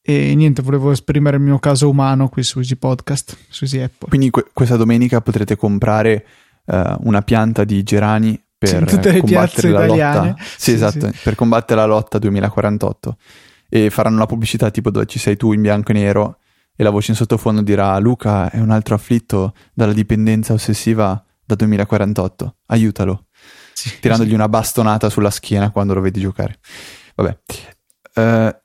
[0.01, 4.09] E niente, volevo esprimere il mio caso umano qui su Easy Podcast, su Easy Apple.
[4.09, 6.25] Quindi que- questa domenica potrete comprare
[6.65, 10.29] uh, una pianta di gerani per tutte le piazze italiane.
[10.29, 10.43] Lotta.
[10.43, 11.19] Sì, sì esatto, sì.
[11.21, 13.17] per combattere la lotta 2048.
[13.69, 16.39] E faranno la pubblicità tipo dove ci sei tu in bianco e nero
[16.75, 21.55] e la voce in sottofondo dirà Luca è un altro afflitto dalla dipendenza ossessiva da
[21.55, 23.27] 2048, aiutalo.
[23.73, 24.35] sì, tirandogli sì.
[24.35, 26.59] una bastonata sulla schiena quando lo vedi giocare.
[27.15, 27.39] Vabbè.
[28.13, 28.59] Uh,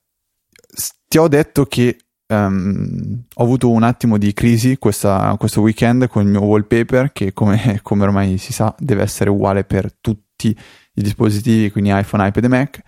[1.08, 1.96] ti ho detto che
[2.28, 7.32] um, ho avuto un attimo di crisi questa, questo weekend con il mio wallpaper che
[7.32, 12.44] come, come, ormai si sa deve essere uguale per tutti i dispositivi, quindi iPhone, iPad
[12.44, 12.80] e Mac.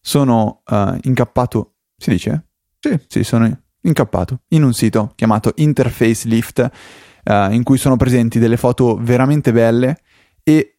[0.00, 2.46] Sono uh, incappato, si dice?
[2.80, 2.98] Sì.
[3.06, 6.70] Sì, sono incappato in un sito chiamato Interface Lift
[7.24, 9.98] uh, in cui sono presenti delle foto veramente belle
[10.42, 10.76] e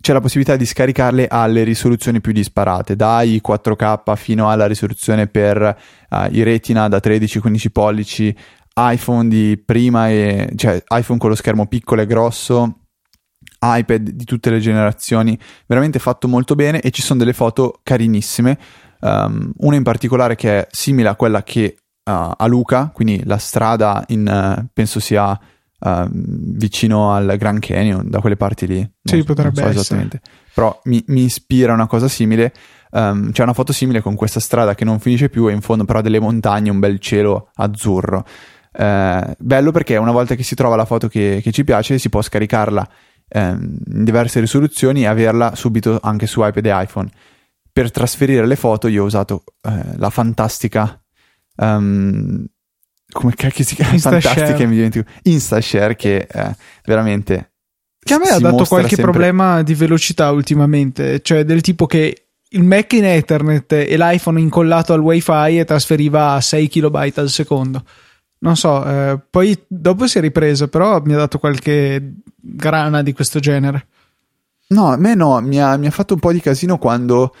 [0.00, 5.78] c'è la possibilità di scaricarle alle risoluzioni più disparate, dai 4K fino alla risoluzione per
[6.10, 8.36] uh, i retina da 13-15 pollici,
[8.74, 12.80] iPhone di prima, e, cioè iPhone con lo schermo piccolo e grosso,
[13.60, 18.58] iPad di tutte le generazioni, veramente fatto molto bene e ci sono delle foto carinissime.
[19.00, 23.38] Um, una in particolare che è simile a quella che uh, a Luca, quindi la
[23.38, 24.26] strada in,
[24.60, 25.38] uh, penso sia
[25.84, 28.90] uh, vicino al Grand Canyon, da quelle parti lì.
[29.02, 30.20] Sì, non, potrebbe non so esattamente.
[30.52, 32.52] Però mi, mi, ispira una cosa simile.
[32.90, 35.84] Um, c'è una foto simile con questa strada che non finisce più e in fondo
[35.84, 38.24] però delle montagne, un bel cielo azzurro.
[38.72, 42.08] Uh, bello perché una volta che si trova la foto che, che ci piace si
[42.08, 42.88] può scaricarla
[43.34, 47.10] um, in diverse risoluzioni e averla subito anche su iPad e iPhone.
[47.70, 51.00] Per trasferire le foto io ho usato uh, la fantastica
[51.56, 52.44] um,
[53.12, 53.98] come cacchio si chiama?
[53.98, 55.08] Fantastica, mi dimentico.
[55.22, 57.50] InstaShare che eh, veramente
[58.04, 59.04] che a me ha dato qualche sempre...
[59.04, 64.92] problema di velocità ultimamente, cioè del tipo che il Mac in Ethernet e l'iPhone incollato
[64.92, 67.82] al WiFi e trasferiva a 6 KB al secondo.
[68.40, 73.14] Non so, eh, poi dopo si è ripreso, però mi ha dato qualche grana di
[73.14, 73.86] questo genere.
[74.68, 77.34] No, a me no, mi ha, mi ha fatto un po' di casino quando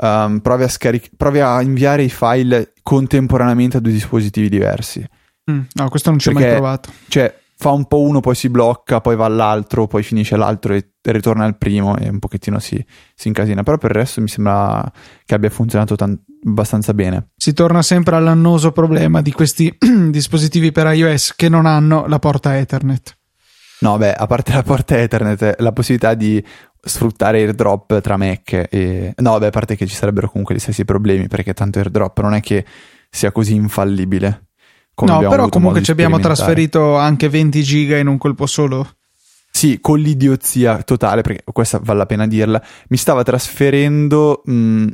[0.00, 5.06] um, provi, a scaric- provi a inviare i file contemporaneamente a due dispositivi diversi.
[5.50, 6.90] Mm, no, questo non ci ho mai provato.
[7.08, 10.90] Cioè, fa un po' uno, poi si blocca, poi va all'altro, poi finisce l'altro e
[11.02, 12.82] ritorna al primo e un pochettino si,
[13.14, 13.62] si incasina.
[13.62, 14.90] Però per il resto mi sembra
[15.24, 17.30] che abbia funzionato tan- abbastanza bene.
[17.36, 19.76] Si torna sempre all'annoso problema di questi
[20.10, 23.16] dispositivi per iOS che non hanno la porta Ethernet.
[23.80, 26.44] No, beh, a parte la porta Ethernet, la possibilità di
[26.88, 29.14] sfruttare airdrop tra Mac e...
[29.16, 32.34] No, beh, a parte che ci sarebbero comunque gli stessi problemi, perché tanto airdrop non
[32.34, 32.64] è che
[33.10, 34.48] sia così infallibile.
[34.96, 38.86] no, però comunque ci abbiamo trasferito anche 20 giga in un colpo solo.
[39.50, 44.86] Sì, con l'idiozia totale, perché questa vale la pena dirla, mi stava trasferendo mh,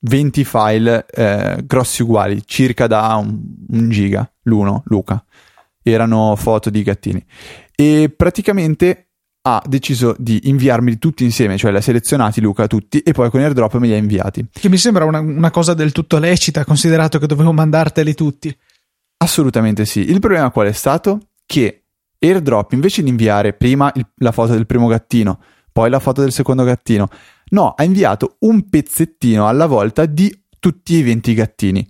[0.00, 5.24] 20 file eh, grossi uguali, circa da un, un giga l'uno, Luca.
[5.82, 7.24] Erano foto di gattini
[7.78, 9.05] e praticamente
[9.48, 13.40] ha deciso di inviarmeli tutti insieme, cioè li ha selezionati Luca tutti e poi con
[13.40, 14.44] airdrop me li ha inviati.
[14.50, 18.54] Che mi sembra una, una cosa del tutto lecita, considerato che dovevo mandarteli tutti.
[19.18, 20.00] Assolutamente sì.
[20.10, 21.28] Il problema qual è stato?
[21.46, 21.84] Che
[22.18, 25.38] airdrop invece di inviare prima il, la foto del primo gattino,
[25.70, 27.08] poi la foto del secondo gattino,
[27.50, 31.88] no, ha inviato un pezzettino alla volta di tutti i 20 gattini.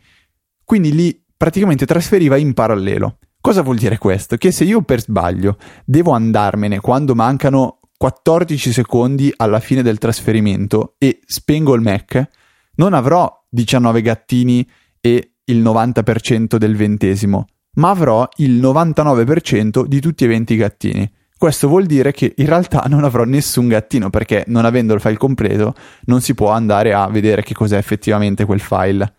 [0.62, 3.16] Quindi li praticamente trasferiva in parallelo.
[3.46, 4.36] Cosa vuol dire questo?
[4.36, 10.96] Che se io per sbaglio devo andarmene quando mancano 14 secondi alla fine del trasferimento
[10.98, 12.28] e spengo il Mac,
[12.74, 14.68] non avrò 19 gattini
[15.00, 21.12] e il 90% del ventesimo, ma avrò il 99% di tutti e 20 gattini.
[21.38, 25.18] Questo vuol dire che in realtà non avrò nessun gattino perché non avendo il file
[25.18, 25.72] completo
[26.06, 29.14] non si può andare a vedere che cos'è effettivamente quel file.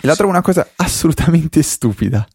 [0.00, 2.26] E la trovo una cosa assolutamente stupida.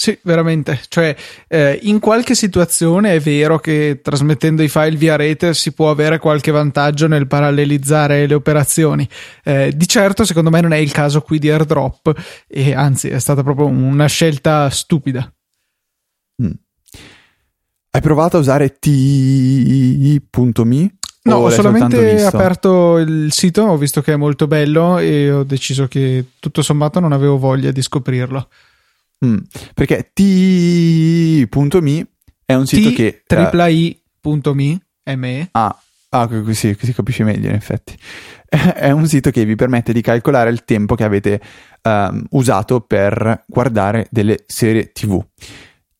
[0.00, 0.80] Sì, veramente.
[0.88, 1.14] Cioè,
[1.46, 6.18] eh, in qualche situazione è vero che trasmettendo i file via rete si può avere
[6.18, 9.06] qualche vantaggio nel parallelizzare le operazioni.
[9.44, 12.14] Eh, di certo, secondo me, non è il caso qui di airdrop,
[12.48, 15.30] e anzi, è stata proprio una scelta stupida.
[16.42, 16.50] Mm.
[17.90, 20.94] Hai provato a usare ti.me?
[21.24, 25.88] No, ho solamente aperto il sito, ho visto che è molto bello e ho deciso
[25.88, 28.48] che tutto sommato non avevo voglia di scoprirlo.
[29.24, 29.36] Mm,
[29.74, 32.06] perché t.me
[32.44, 33.22] è un sito T- che...
[33.26, 34.80] triplai.me
[35.16, 35.48] ME.
[35.52, 35.76] Ah,
[36.10, 37.96] ah così, così capisci meglio in effetti.
[38.74, 41.40] è un sito che vi permette di calcolare il tempo che avete
[41.82, 45.24] um, usato per guardare delle serie tv.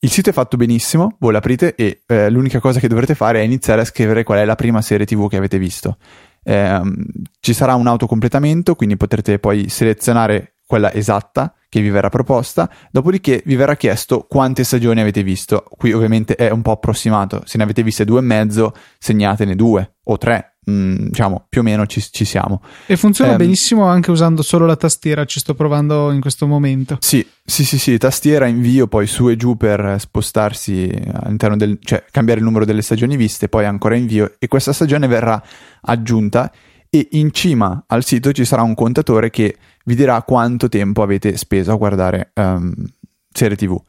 [0.02, 3.44] Il sito è fatto benissimo, voi l'aprite e eh, l'unica cosa che dovrete fare è
[3.44, 5.98] iniziare a scrivere qual è la prima serie tv che avete visto.
[6.42, 6.80] Eh,
[7.38, 13.42] ci sarà un autocompletamento, quindi potrete poi selezionare quella esatta che vi verrà proposta, dopodiché
[13.46, 15.64] vi verrà chiesto quante stagioni avete visto.
[15.70, 19.94] Qui ovviamente è un po' approssimato, se ne avete viste due e mezzo, segnatene due
[20.02, 22.60] o tre, mh, diciamo più o meno ci, ci siamo.
[22.86, 26.98] E funziona um, benissimo anche usando solo la tastiera, ci sto provando in questo momento.
[26.98, 30.90] Sì, sì, sì, sì, tastiera, invio poi su e giù per spostarsi
[31.22, 35.06] all'interno del, cioè cambiare il numero delle stagioni viste, poi ancora invio e questa stagione
[35.06, 35.40] verrà
[35.82, 36.50] aggiunta
[36.92, 41.36] e in cima al sito ci sarà un contatore che vi dirà quanto tempo avete
[41.36, 42.72] speso a guardare um,
[43.32, 43.80] serie TV.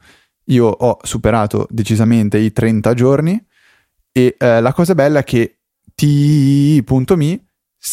[0.46, 3.44] Io ho superato decisamente i 30 giorni
[4.10, 5.58] e uh, la cosa bella è che
[5.94, 7.44] t.me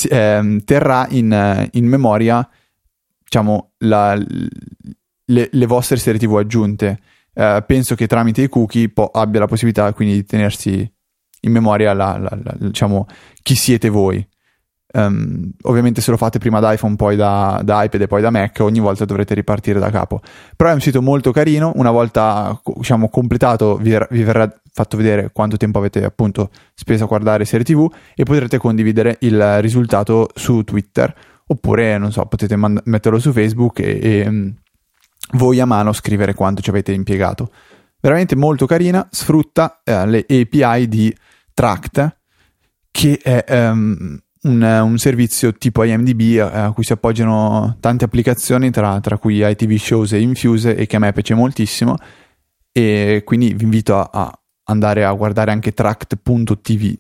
[0.10, 2.48] eh, terrà in, in, memoria
[3.24, 7.00] diciamo la, le, le, vostre serie TV aggiunte.
[7.34, 10.92] Uh, penso che tramite i cookie po- abbia la possibilità quindi di tenersi
[11.42, 13.08] in memoria la, la, diciamo,
[13.42, 14.28] chi siete voi.
[14.92, 18.32] Um, ovviamente se lo fate prima da iPhone, poi da, da, iPad e poi da
[18.32, 20.20] Mac, ogni volta dovrete ripartire da capo.
[20.56, 25.30] Però è un sito molto carino, una volta diciamo, completato vi, vi, verrà fatto vedere
[25.32, 30.64] quanto tempo avete appunto speso a guardare serie TV e potrete condividere il risultato su
[30.64, 31.14] Twitter
[31.52, 34.54] oppure non so, potete mand- metterlo su Facebook e, e um,
[35.34, 37.52] voi a mano scrivere quanto ci avete impiegato.
[38.00, 41.16] Veramente molto carina, sfrutta eh, le API di
[41.54, 42.18] Tract
[42.92, 48.72] che è um, un, un, servizio tipo IMDb eh, a cui si appoggiano tante applicazioni,
[48.72, 51.96] tra, tra, cui ITV Shows e Infuse, e che a me piace moltissimo.
[52.72, 56.94] E quindi vi invito a, a andare a guardare anche tract.tv.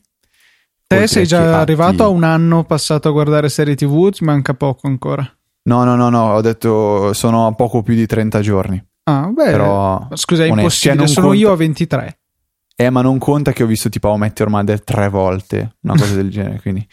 [0.87, 4.87] Te sei già arrivato a un anno passato a guardare serie TV, ci manca poco
[4.87, 5.23] ancora.
[5.63, 8.83] No, no, no, no, ho detto sono a poco più di 30 giorni.
[9.03, 11.41] Ah, beh, Però, scusa, è impossibile, cioè, sono conta...
[11.41, 12.19] io a 23.
[12.75, 15.95] Eh, ma non conta che ho visto tipo How Met Your Mother tre volte, una
[15.95, 16.87] cosa del genere, quindi...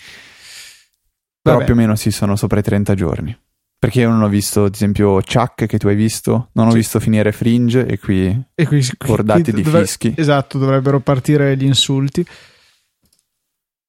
[1.46, 1.70] Però Vabbè.
[1.70, 3.38] più o meno sì, sono sopra i 30 giorni.
[3.78, 6.78] Perché io non ho visto, ad esempio, Chuck che tu hai visto, non ho sì.
[6.78, 10.12] visto finire Fringe e qui, e qui, bordati qui, di dovre- fischi.
[10.16, 12.26] Esatto, dovrebbero partire gli insulti.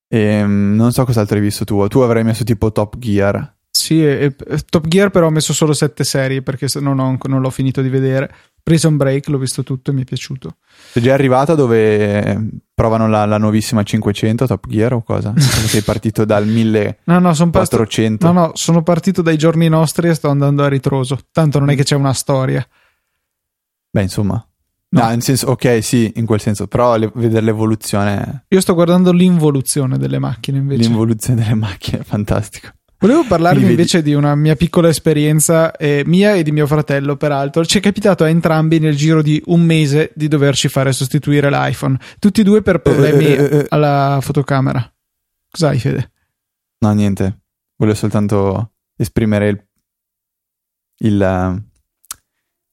[0.06, 1.84] E ehm, non so cos'altro hai visto tu.
[1.88, 3.56] Tu avrai messo tipo Top Gear.
[3.68, 7.40] Sì, e, e Top Gear però ho messo solo sette serie perché non, ho, non
[7.40, 8.32] l'ho finito di vedere.
[8.68, 10.56] Prison Break l'ho visto tutto e mi è piaciuto.
[10.92, 12.38] Sei già arrivato dove
[12.74, 15.32] provano la, la nuovissima 500 Top Gear o cosa?
[15.40, 18.26] Sei partito dal 1400?
[18.26, 21.18] No, no, no, no, sono partito dai giorni nostri e sto andando a ritroso.
[21.32, 22.66] Tanto non è che c'è una storia.
[23.90, 24.46] Beh, insomma.
[24.90, 28.44] No, no in senso, ok, sì, in quel senso, però le, vedere l'evoluzione.
[28.48, 30.82] Io sto guardando l'involuzione delle macchine invece.
[30.82, 32.68] L'involuzione delle macchine, fantastico.
[33.00, 37.64] Volevo parlarvi invece di una mia piccola esperienza, eh, mia e di mio fratello, peraltro.
[37.64, 41.96] Ci è capitato a entrambi nel giro di un mese di doverci fare sostituire l'iPhone.
[42.18, 44.92] Tutti e due per problemi eh, eh, eh, alla fotocamera.
[45.48, 46.10] Cos'hai, Fede?
[46.78, 47.42] No, niente.
[47.76, 49.64] Volevo soltanto esprimere il.
[50.98, 51.62] il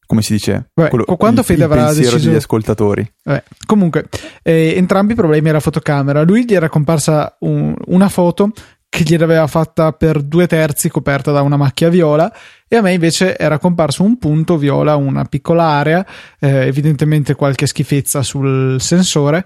[0.07, 0.69] come si dice?
[0.73, 3.13] Beh, quello, quando il, Fede il avrà deciso degli ascoltatori.
[3.23, 4.07] Beh, comunque,
[4.41, 6.23] eh, entrambi i problemi alla fotocamera.
[6.23, 8.51] Lui gli era comparsa un, una foto
[8.95, 12.33] che gliel'aveva fatta per due terzi coperta da una macchia viola
[12.65, 16.05] e a me invece era comparso un punto viola, una piccola area,
[16.39, 19.45] eh, evidentemente qualche schifezza sul sensore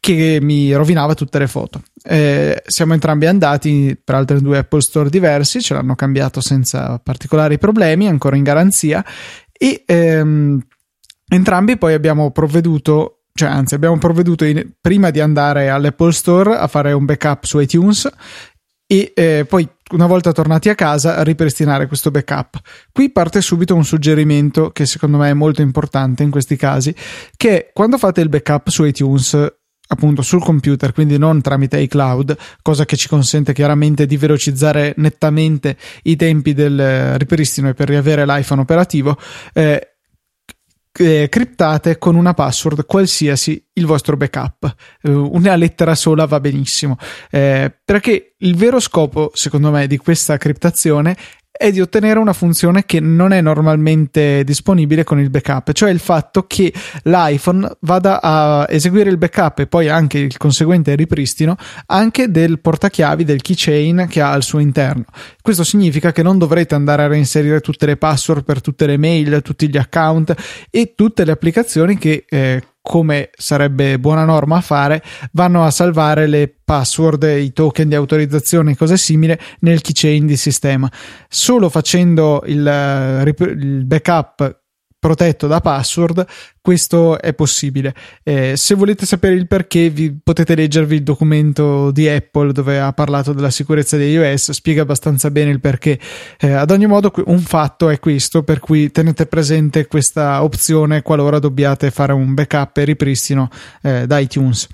[0.00, 1.80] che mi rovinava tutte le foto.
[2.02, 7.56] Eh, siamo entrambi andati per altre due Apple Store diversi, ce l'hanno cambiato senza particolari
[7.56, 9.02] problemi, ancora in garanzia
[9.50, 10.60] e ehm,
[11.26, 16.68] entrambi poi abbiamo provveduto cioè anzi abbiamo provveduto in, prima di andare all'Apple Store a
[16.68, 18.08] fare un backup su iTunes
[19.02, 22.60] e eh, poi una volta tornati a casa ripristinare questo backup.
[22.92, 26.94] Qui parte subito un suggerimento che secondo me è molto importante in questi casi,
[27.36, 29.52] che quando fate il backup su iTunes
[29.86, 35.76] appunto sul computer, quindi non tramite iCloud, cosa che ci consente chiaramente di velocizzare nettamente
[36.04, 39.16] i tempi del ripristino e per riavere l'iPhone operativo.
[39.52, 39.93] Eh,
[40.96, 44.74] eh, criptate con una password qualsiasi il vostro backup.
[45.02, 46.96] Eh, una lettera sola va benissimo.
[47.30, 51.16] Eh, perché il vero scopo, secondo me, di questa criptazione
[51.56, 56.00] è di ottenere una funzione che non è normalmente disponibile con il backup, cioè il
[56.00, 56.72] fatto che
[57.04, 61.54] l'iPhone vada a eseguire il backup e poi anche il conseguente ripristino
[61.86, 65.04] anche del portachiavi del keychain che ha al suo interno.
[65.40, 69.40] Questo significa che non dovrete andare a reinserire tutte le password per tutte le mail,
[69.42, 70.34] tutti gli account
[70.70, 76.54] e tutte le applicazioni che eh, come sarebbe buona norma fare, vanno a salvare le
[76.62, 80.90] password, i token di autorizzazione e cose simili nel keychain di sistema.
[81.26, 84.63] Solo facendo il, eh, il backup
[85.04, 86.24] protetto da password,
[86.62, 87.94] questo è possibile.
[88.22, 92.90] Eh, se volete sapere il perché, vi, potete leggervi il documento di Apple dove ha
[92.94, 95.98] parlato della sicurezza di iOS, spiega abbastanza bene il perché.
[96.40, 101.38] Eh, ad ogni modo, un fatto è questo, per cui tenete presente questa opzione qualora
[101.38, 103.50] dobbiate fare un backup e ripristino
[103.82, 104.68] eh, da iTunes.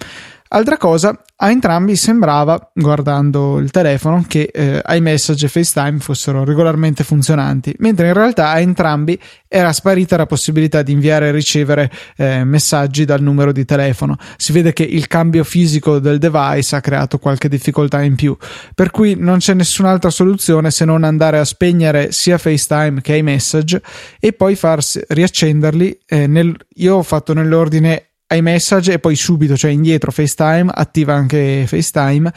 [0.53, 7.03] Altra cosa, a entrambi sembrava, guardando il telefono, che eh, iMessage e FaceTime fossero regolarmente
[7.03, 9.19] funzionanti, mentre in realtà a entrambi
[9.49, 14.19] era sparita la possibilità di inviare e ricevere eh, messaggi dal numero di telefono.
[14.37, 18.37] Si vede che il cambio fisico del device ha creato qualche difficoltà in più,
[18.75, 23.81] per cui non c'è nessun'altra soluzione se non andare a spegnere sia FaceTime che iMessage
[24.21, 26.01] e poi farsi riaccenderli.
[26.05, 31.65] Eh, nel, io ho fatto nell'ordine iMessage e poi subito, cioè indietro FaceTime, attiva anche
[31.67, 32.33] FaceTime.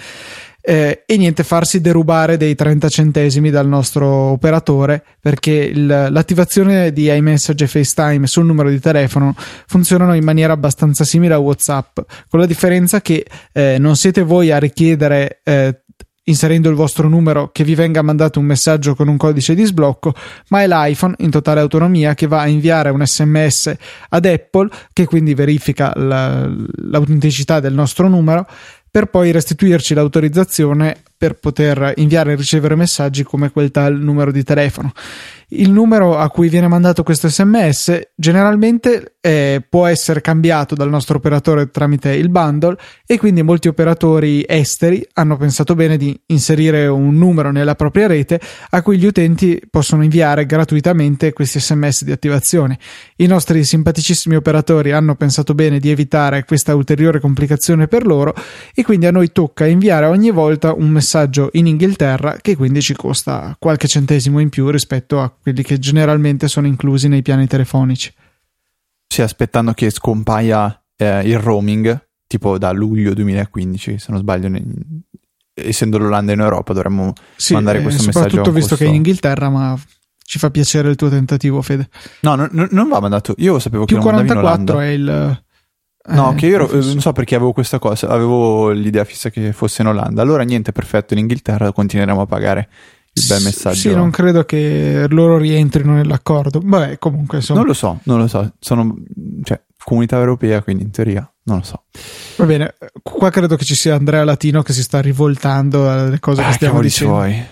[0.65, 7.13] Eh, e niente, farsi derubare dei 30 centesimi dal nostro operatore perché il, l'attivazione di
[7.13, 9.35] iMessage e FaceTime sul numero di telefono
[9.67, 14.51] funzionano in maniera abbastanza simile a WhatsApp, con la differenza che eh, non siete voi
[14.51, 15.82] a richiedere eh,
[16.25, 20.13] inserendo il vostro numero che vi venga mandato un messaggio con un codice di sblocco,
[20.49, 23.75] ma è l'iPhone in totale autonomia che va a inviare un sms
[24.09, 28.47] ad Apple che quindi verifica la, l'autenticità del nostro numero
[28.89, 34.43] per poi restituirci l'autorizzazione per poter inviare e ricevere messaggi come quel tal numero di
[34.43, 34.91] telefono
[35.55, 41.17] il numero a cui viene mandato questo sms generalmente eh, può essere cambiato dal nostro
[41.17, 42.75] operatore tramite il bundle
[43.05, 48.39] e quindi molti operatori esteri hanno pensato bene di inserire un numero nella propria rete
[48.71, 52.77] a cui gli utenti possono inviare gratuitamente questi sms di attivazione.
[53.17, 58.33] I nostri simpaticissimi operatori hanno pensato bene di evitare questa ulteriore complicazione per loro
[58.73, 62.93] e quindi a noi tocca inviare ogni volta un messaggio in Inghilterra che quindi ci
[62.93, 68.11] costa qualche centesimo in più rispetto a quelli che generalmente sono inclusi nei piani telefonici.
[69.05, 74.63] Sì, aspettando che scompaia eh, il roaming, tipo da luglio 2015, se non sbaglio, ne...
[75.53, 78.29] essendo l'Olanda in Europa dovremmo sì, mandare questo eh, messaggio.
[78.29, 79.77] Soprattutto visto che è in Inghilterra, ma
[80.23, 81.89] ci fa piacere il tuo tentativo, Fede.
[82.21, 83.35] No, no, no non va mandato.
[83.37, 85.43] Io sapevo Più che non 44 è il.
[86.05, 89.53] No, eh, che io ero, non so perché avevo questa cosa, avevo l'idea fissa che
[89.53, 90.21] fosse in Olanda.
[90.21, 92.69] Allora niente, perfetto, in Inghilterra continueremo a pagare
[93.13, 93.75] il bel messaggio.
[93.75, 96.59] Sì, non credo che loro rientrino nell'accordo.
[96.59, 97.59] Beh, comunque insomma.
[97.59, 98.53] Non lo so, non lo so.
[98.59, 98.95] Sono
[99.43, 101.83] cioè, comunità europea, quindi in teoria non lo so.
[102.37, 106.41] Va bene, qua credo che ci sia Andrea Latino che si sta rivoltando alle cose
[106.41, 107.13] ah, che stiamo dicendo.
[107.13, 107.43] Vuoi.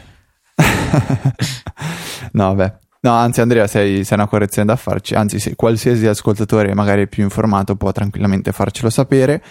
[2.34, 2.74] no, beh.
[3.04, 5.16] No, anzi, Andrea, sei, sei, una correzione da farci.
[5.16, 9.44] Anzi, se qualsiasi ascoltatore magari più informato può tranquillamente farcelo sapere.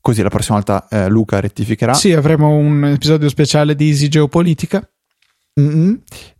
[0.00, 1.94] Così la prossima volta eh, Luca rettificherà.
[1.94, 4.84] Sì, avremo un episodio speciale di Easy Geopolitica.
[5.60, 5.94] Mm-hmm.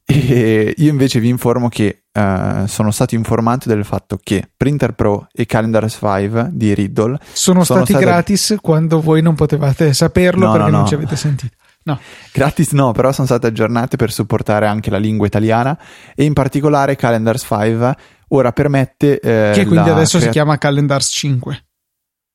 [0.05, 5.29] E io invece vi informo che uh, sono stato informato del fatto che Printer Pro
[5.33, 8.05] e Calendar 5 di Riddle sono, sono stati state...
[8.05, 10.87] gratis quando voi non potevate saperlo no, perché no, non no.
[10.87, 11.57] ci avete sentito.
[11.85, 11.99] No.
[12.33, 15.77] Gratis no, però sono state aggiornate per supportare anche la lingua italiana
[16.15, 17.97] e in particolare Calendars 5
[18.29, 19.19] ora permette...
[19.19, 20.29] Eh, che quindi adesso crea...
[20.29, 21.65] si chiama Calendars 5.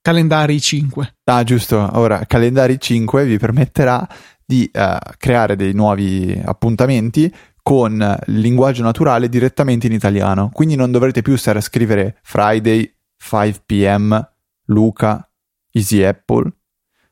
[0.01, 1.15] Calendari 5.
[1.25, 1.89] Ah, giusto.
[1.93, 4.07] Ora, Calendari 5 vi permetterà
[4.47, 10.49] di uh, creare dei nuovi appuntamenti con il linguaggio naturale direttamente in italiano.
[10.53, 14.31] Quindi non dovrete più stare a scrivere Friday 5 pm,
[14.67, 15.29] Luca,
[15.73, 16.49] Easy Apple,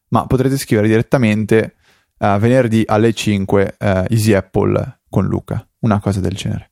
[0.10, 1.76] ma potrete scrivere direttamente
[2.20, 6.72] uh, venerdì alle 5 uh, eh, Easy Apple con Luca, una cosa del genere.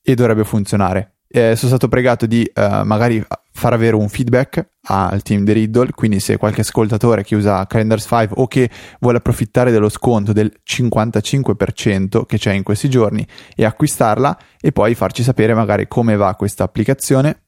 [0.00, 3.24] E dovrebbe funzionare eh, sono stato pregato di uh, magari
[3.54, 8.06] far avere un feedback al team di Riddle, quindi se qualche ascoltatore che usa Calendars
[8.06, 8.68] 5 o che
[9.00, 14.94] vuole approfittare dello sconto del 55% che c'è in questi giorni e acquistarla e poi
[14.94, 17.42] farci sapere magari come va questa applicazione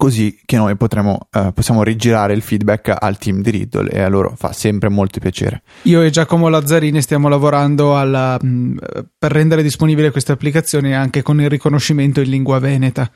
[0.00, 4.08] così che noi potremo, uh, possiamo rigirare il feedback al team di Riddle e a
[4.08, 5.62] loro fa sempre molto piacere.
[5.82, 8.78] Io e Giacomo Lazzarini stiamo lavorando alla, mh, mm,
[9.18, 13.10] per rendere disponibile queste applicazioni anche con il riconoscimento in lingua veneta.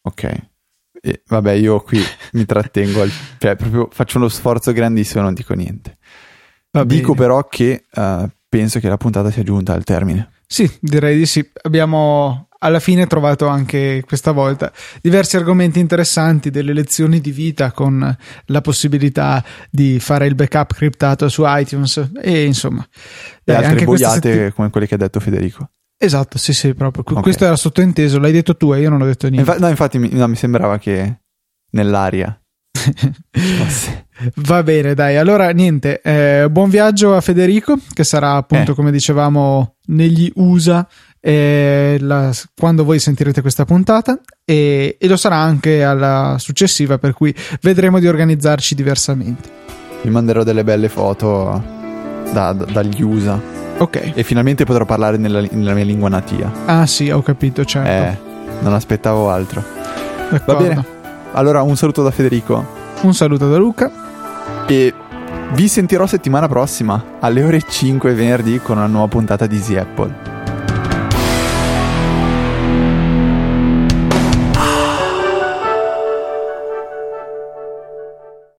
[0.00, 0.22] Ok.
[1.02, 2.00] E, vabbè, io qui
[2.32, 5.98] mi trattengo, al, cioè proprio faccio uno sforzo grandissimo e non dico niente.
[6.70, 7.26] Va dico bene.
[7.26, 10.30] però che uh, penso che la puntata sia giunta al termine.
[10.46, 11.46] Sì, direi di sì.
[11.60, 18.16] Abbiamo alla fine trovato anche questa volta diversi argomenti interessanti, delle lezioni di vita con
[18.46, 22.86] la possibilità di fare il backup criptato su iTunes e insomma.
[23.44, 24.54] E altre anche boiate setti...
[24.54, 25.70] come quelle che ha detto Federico.
[25.96, 27.04] Esatto, sì, sì, proprio.
[27.06, 27.22] Okay.
[27.22, 29.50] Questo era sottointeso, l'hai detto tu e io non ho detto niente.
[29.50, 31.20] Infa- no, infatti mi, no, mi sembrava che
[31.70, 32.36] nell'aria.
[34.36, 35.16] Va bene, dai.
[35.16, 36.00] Allora, niente.
[36.00, 38.74] Eh, buon viaggio a Federico, che sarà appunto, eh.
[38.74, 40.86] come dicevamo, negli USA
[41.24, 47.12] eh, la, quando voi sentirete questa puntata e, e, lo sarà anche alla successiva per
[47.12, 49.48] cui vedremo di organizzarci diversamente.
[50.02, 51.62] Vi manderò delle belle foto
[52.32, 53.40] da, da, dagli USA
[53.78, 54.12] ok.
[54.14, 56.50] E finalmente potrò parlare nella, nella, mia lingua natia.
[56.66, 57.88] Ah sì ho capito certo.
[57.88, 59.62] Eh, non aspettavo altro.
[60.28, 60.52] D'accordo.
[60.52, 60.86] va bene.
[61.32, 62.80] Allora un saluto da Federico.
[63.02, 63.90] Un saluto da Luca.
[64.66, 64.92] E
[65.54, 70.31] Vi sentirò settimana prossima alle ore 5 venerdì con una nuova puntata di Easy Apple.